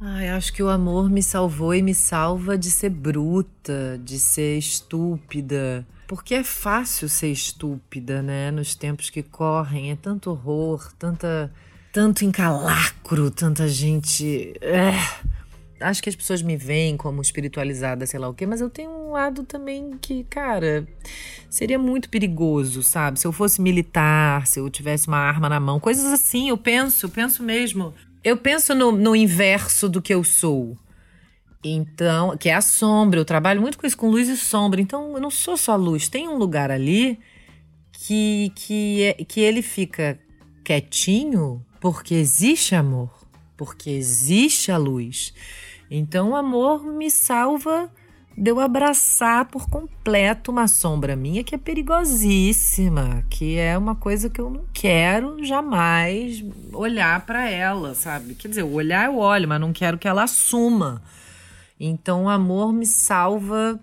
Ai, 0.00 0.28
acho 0.28 0.52
que 0.52 0.62
o 0.62 0.68
amor 0.68 1.08
me 1.08 1.22
salvou 1.22 1.74
e 1.74 1.82
me 1.82 1.94
salva 1.94 2.58
de 2.58 2.70
ser 2.70 2.90
bruta, 2.90 3.98
de 4.02 4.18
ser 4.18 4.58
estúpida. 4.58 5.86
Porque 6.06 6.34
é 6.34 6.44
fácil 6.44 7.08
ser 7.08 7.30
estúpida, 7.30 8.22
né? 8.22 8.50
Nos 8.50 8.74
tempos 8.74 9.10
que 9.10 9.22
correm. 9.22 9.90
É 9.90 9.96
tanto 9.96 10.30
horror, 10.30 10.92
tanta, 10.98 11.52
tanto 11.92 12.24
encalacro, 12.24 13.30
tanta 13.30 13.66
gente. 13.66 14.54
É. 14.60 14.92
Acho 15.80 16.02
que 16.02 16.08
as 16.08 16.16
pessoas 16.16 16.42
me 16.42 16.56
veem 16.56 16.96
como 16.96 17.20
espiritualizada, 17.20 18.06
sei 18.06 18.18
lá 18.18 18.28
o 18.28 18.34
quê, 18.34 18.46
mas 18.46 18.60
eu 18.60 18.70
tenho 18.70 18.90
um 18.90 19.12
lado 19.12 19.44
também 19.44 19.92
que, 20.00 20.24
cara, 20.24 20.86
seria 21.50 21.78
muito 21.78 22.08
perigoso, 22.08 22.82
sabe? 22.82 23.20
Se 23.20 23.26
eu 23.26 23.32
fosse 23.32 23.60
militar, 23.60 24.46
se 24.46 24.58
eu 24.58 24.70
tivesse 24.70 25.06
uma 25.06 25.18
arma 25.18 25.48
na 25.48 25.60
mão, 25.60 25.78
coisas 25.78 26.06
assim, 26.06 26.48
eu 26.48 26.56
penso, 26.56 27.08
penso 27.08 27.42
mesmo 27.42 27.92
eu 28.26 28.36
penso 28.36 28.74
no, 28.74 28.90
no 28.90 29.14
inverso 29.14 29.88
do 29.88 30.02
que 30.02 30.12
eu 30.12 30.24
sou. 30.24 30.76
Então, 31.62 32.36
que 32.36 32.48
é 32.48 32.54
a 32.54 32.60
sombra. 32.60 33.20
Eu 33.20 33.24
trabalho 33.24 33.60
muito 33.60 33.78
com 33.78 33.86
isso, 33.86 33.96
com 33.96 34.10
luz 34.10 34.28
e 34.28 34.36
sombra. 34.36 34.80
Então, 34.80 35.12
eu 35.12 35.20
não 35.20 35.30
sou 35.30 35.56
só 35.56 35.76
luz. 35.76 36.08
Tem 36.08 36.28
um 36.28 36.36
lugar 36.36 36.72
ali 36.72 37.20
que, 37.92 38.50
que, 38.56 39.02
é, 39.04 39.12
que 39.12 39.38
ele 39.38 39.62
fica 39.62 40.18
quietinho 40.64 41.64
porque 41.80 42.14
existe 42.16 42.74
amor, 42.74 43.15
porque 43.56 43.90
existe 43.90 44.70
a 44.70 44.76
luz. 44.76 45.32
Então, 45.90 46.30
o 46.30 46.36
amor 46.36 46.84
me 46.84 47.10
salva 47.10 47.90
de 48.36 48.50
eu 48.50 48.60
abraçar 48.60 49.46
por 49.46 49.68
completo 49.68 50.50
uma 50.50 50.68
sombra 50.68 51.16
minha 51.16 51.42
que 51.42 51.54
é 51.54 51.58
perigosíssima, 51.58 53.24
que 53.30 53.56
é 53.56 53.78
uma 53.78 53.94
coisa 53.94 54.28
que 54.28 54.40
eu 54.40 54.50
não 54.50 54.64
quero 54.74 55.42
jamais 55.42 56.44
olhar 56.72 57.24
para 57.24 57.48
ela, 57.48 57.94
sabe? 57.94 58.34
Quer 58.34 58.48
dizer, 58.48 58.62
olhar 58.62 59.06
eu 59.06 59.16
olho, 59.16 59.48
mas 59.48 59.60
não 59.60 59.72
quero 59.72 59.96
que 59.96 60.06
ela 60.06 60.24
assuma. 60.24 61.00
Então 61.80 62.24
o 62.24 62.28
amor 62.28 62.74
me 62.74 62.84
salva 62.84 63.80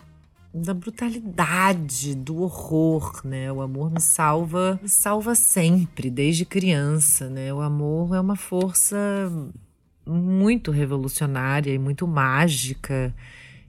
da 0.54 0.74
brutalidade, 0.74 2.14
do 2.14 2.44
horror, 2.44 3.22
né? 3.26 3.52
O 3.52 3.60
amor 3.60 3.90
me 3.90 4.00
salva, 4.00 4.80
me 4.84 4.90
salva 4.90 5.34
sempre, 5.34 6.12
desde 6.12 6.46
criança, 6.46 7.28
né? 7.28 7.52
O 7.52 7.60
amor 7.60 8.14
é 8.16 8.20
uma 8.20 8.36
força 8.36 8.98
muito 10.06 10.72
revolucionária 10.72 11.74
e 11.74 11.80
muito 11.80 12.08
mágica 12.08 13.14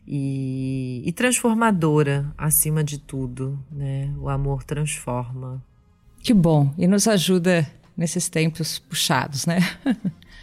e, 0.07 1.03
e 1.05 1.12
transformadora 1.12 2.33
acima 2.37 2.85
de 2.85 2.99
tudo, 2.99 3.59
né? 3.70 4.12
O 4.18 4.29
amor 4.29 4.64
transforma. 4.64 5.62
Que 6.23 6.35
bom 6.35 6.73
e 6.79 6.87
nos 6.87 7.07
ajuda 7.07 7.66
nesses 7.97 8.29
tempos 8.29 8.79
puxados, 8.79 9.47
né? 9.47 9.61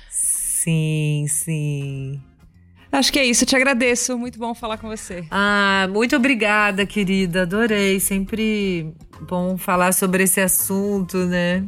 sim, 0.10 1.26
sim. 1.28 2.22
Acho 2.92 3.12
que 3.14 3.20
é 3.20 3.26
isso. 3.26 3.44
Eu 3.44 3.48
te 3.48 3.56
agradeço. 3.56 4.18
Muito 4.18 4.38
bom 4.38 4.54
falar 4.54 4.78
com 4.78 4.90
você. 4.90 5.26
Ah, 5.32 5.88
muito 5.90 6.16
obrigada, 6.16 6.86
querida. 6.86 7.44
Adorei. 7.44 8.00
Sempre 8.00 8.94
bom 9.22 9.58
falar 9.58 9.94
sobre 9.94 10.24
esse 10.24 10.42
assunto, 10.42 11.18
né? 11.26 11.66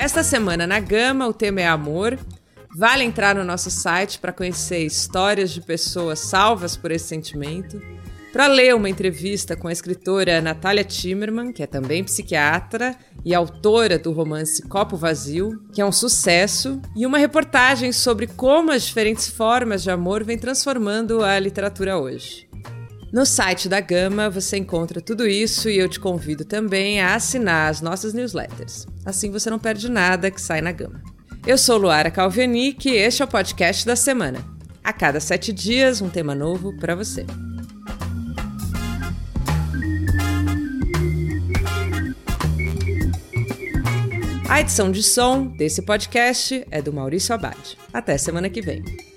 Esta 0.00 0.22
semana 0.22 0.66
na 0.66 0.80
Gama 0.80 1.28
o 1.28 1.32
tema 1.34 1.60
é 1.60 1.66
amor. 1.66 2.18
Vale 2.74 3.04
entrar 3.04 3.34
no 3.34 3.44
nosso 3.44 3.70
site 3.70 4.18
para 4.18 4.32
conhecer 4.32 4.78
histórias 4.78 5.50
de 5.50 5.60
pessoas 5.60 6.20
salvas 6.20 6.74
por 6.74 6.90
esse 6.90 7.06
sentimento, 7.06 7.82
para 8.32 8.46
ler 8.46 8.74
uma 8.74 8.88
entrevista 8.88 9.54
com 9.54 9.68
a 9.68 9.72
escritora 9.72 10.40
Natália 10.40 10.84
Timmerman, 10.84 11.52
que 11.52 11.62
é 11.62 11.66
também 11.66 12.02
psiquiatra 12.02 12.96
e 13.22 13.34
autora 13.34 13.98
do 13.98 14.10
romance 14.10 14.62
Copo 14.62 14.96
Vazio, 14.96 15.62
que 15.70 15.82
é 15.82 15.84
um 15.84 15.92
sucesso, 15.92 16.80
e 16.96 17.04
uma 17.04 17.18
reportagem 17.18 17.92
sobre 17.92 18.26
como 18.26 18.72
as 18.72 18.84
diferentes 18.84 19.28
formas 19.28 19.82
de 19.82 19.90
amor 19.90 20.24
vêm 20.24 20.38
transformando 20.38 21.22
a 21.22 21.38
literatura 21.38 21.98
hoje. 21.98 22.49
No 23.12 23.26
site 23.26 23.68
da 23.68 23.80
Gama 23.80 24.30
você 24.30 24.56
encontra 24.56 25.00
tudo 25.00 25.26
isso 25.26 25.68
e 25.68 25.76
eu 25.76 25.88
te 25.88 25.98
convido 25.98 26.44
também 26.44 27.00
a 27.00 27.16
assinar 27.16 27.68
as 27.68 27.80
nossas 27.80 28.14
newsletters. 28.14 28.86
Assim 29.04 29.32
você 29.32 29.50
não 29.50 29.58
perde 29.58 29.90
nada 29.90 30.30
que 30.30 30.40
sai 30.40 30.60
na 30.60 30.70
Gama. 30.70 31.02
Eu 31.44 31.58
sou 31.58 31.76
Luara 31.76 32.10
Calvianic 32.10 32.88
e 32.88 32.96
este 32.96 33.22
é 33.22 33.24
o 33.24 33.28
podcast 33.28 33.84
da 33.84 33.96
semana. 33.96 34.38
A 34.84 34.92
cada 34.92 35.18
sete 35.18 35.52
dias, 35.52 36.00
um 36.00 36.08
tema 36.08 36.36
novo 36.36 36.76
para 36.78 36.94
você. 36.94 37.26
A 44.48 44.60
edição 44.60 44.90
de 44.90 45.02
som 45.02 45.46
desse 45.46 45.82
podcast 45.82 46.64
é 46.70 46.80
do 46.80 46.92
Maurício 46.92 47.34
Abad. 47.34 47.76
Até 47.92 48.16
semana 48.18 48.48
que 48.48 48.60
vem. 48.60 49.09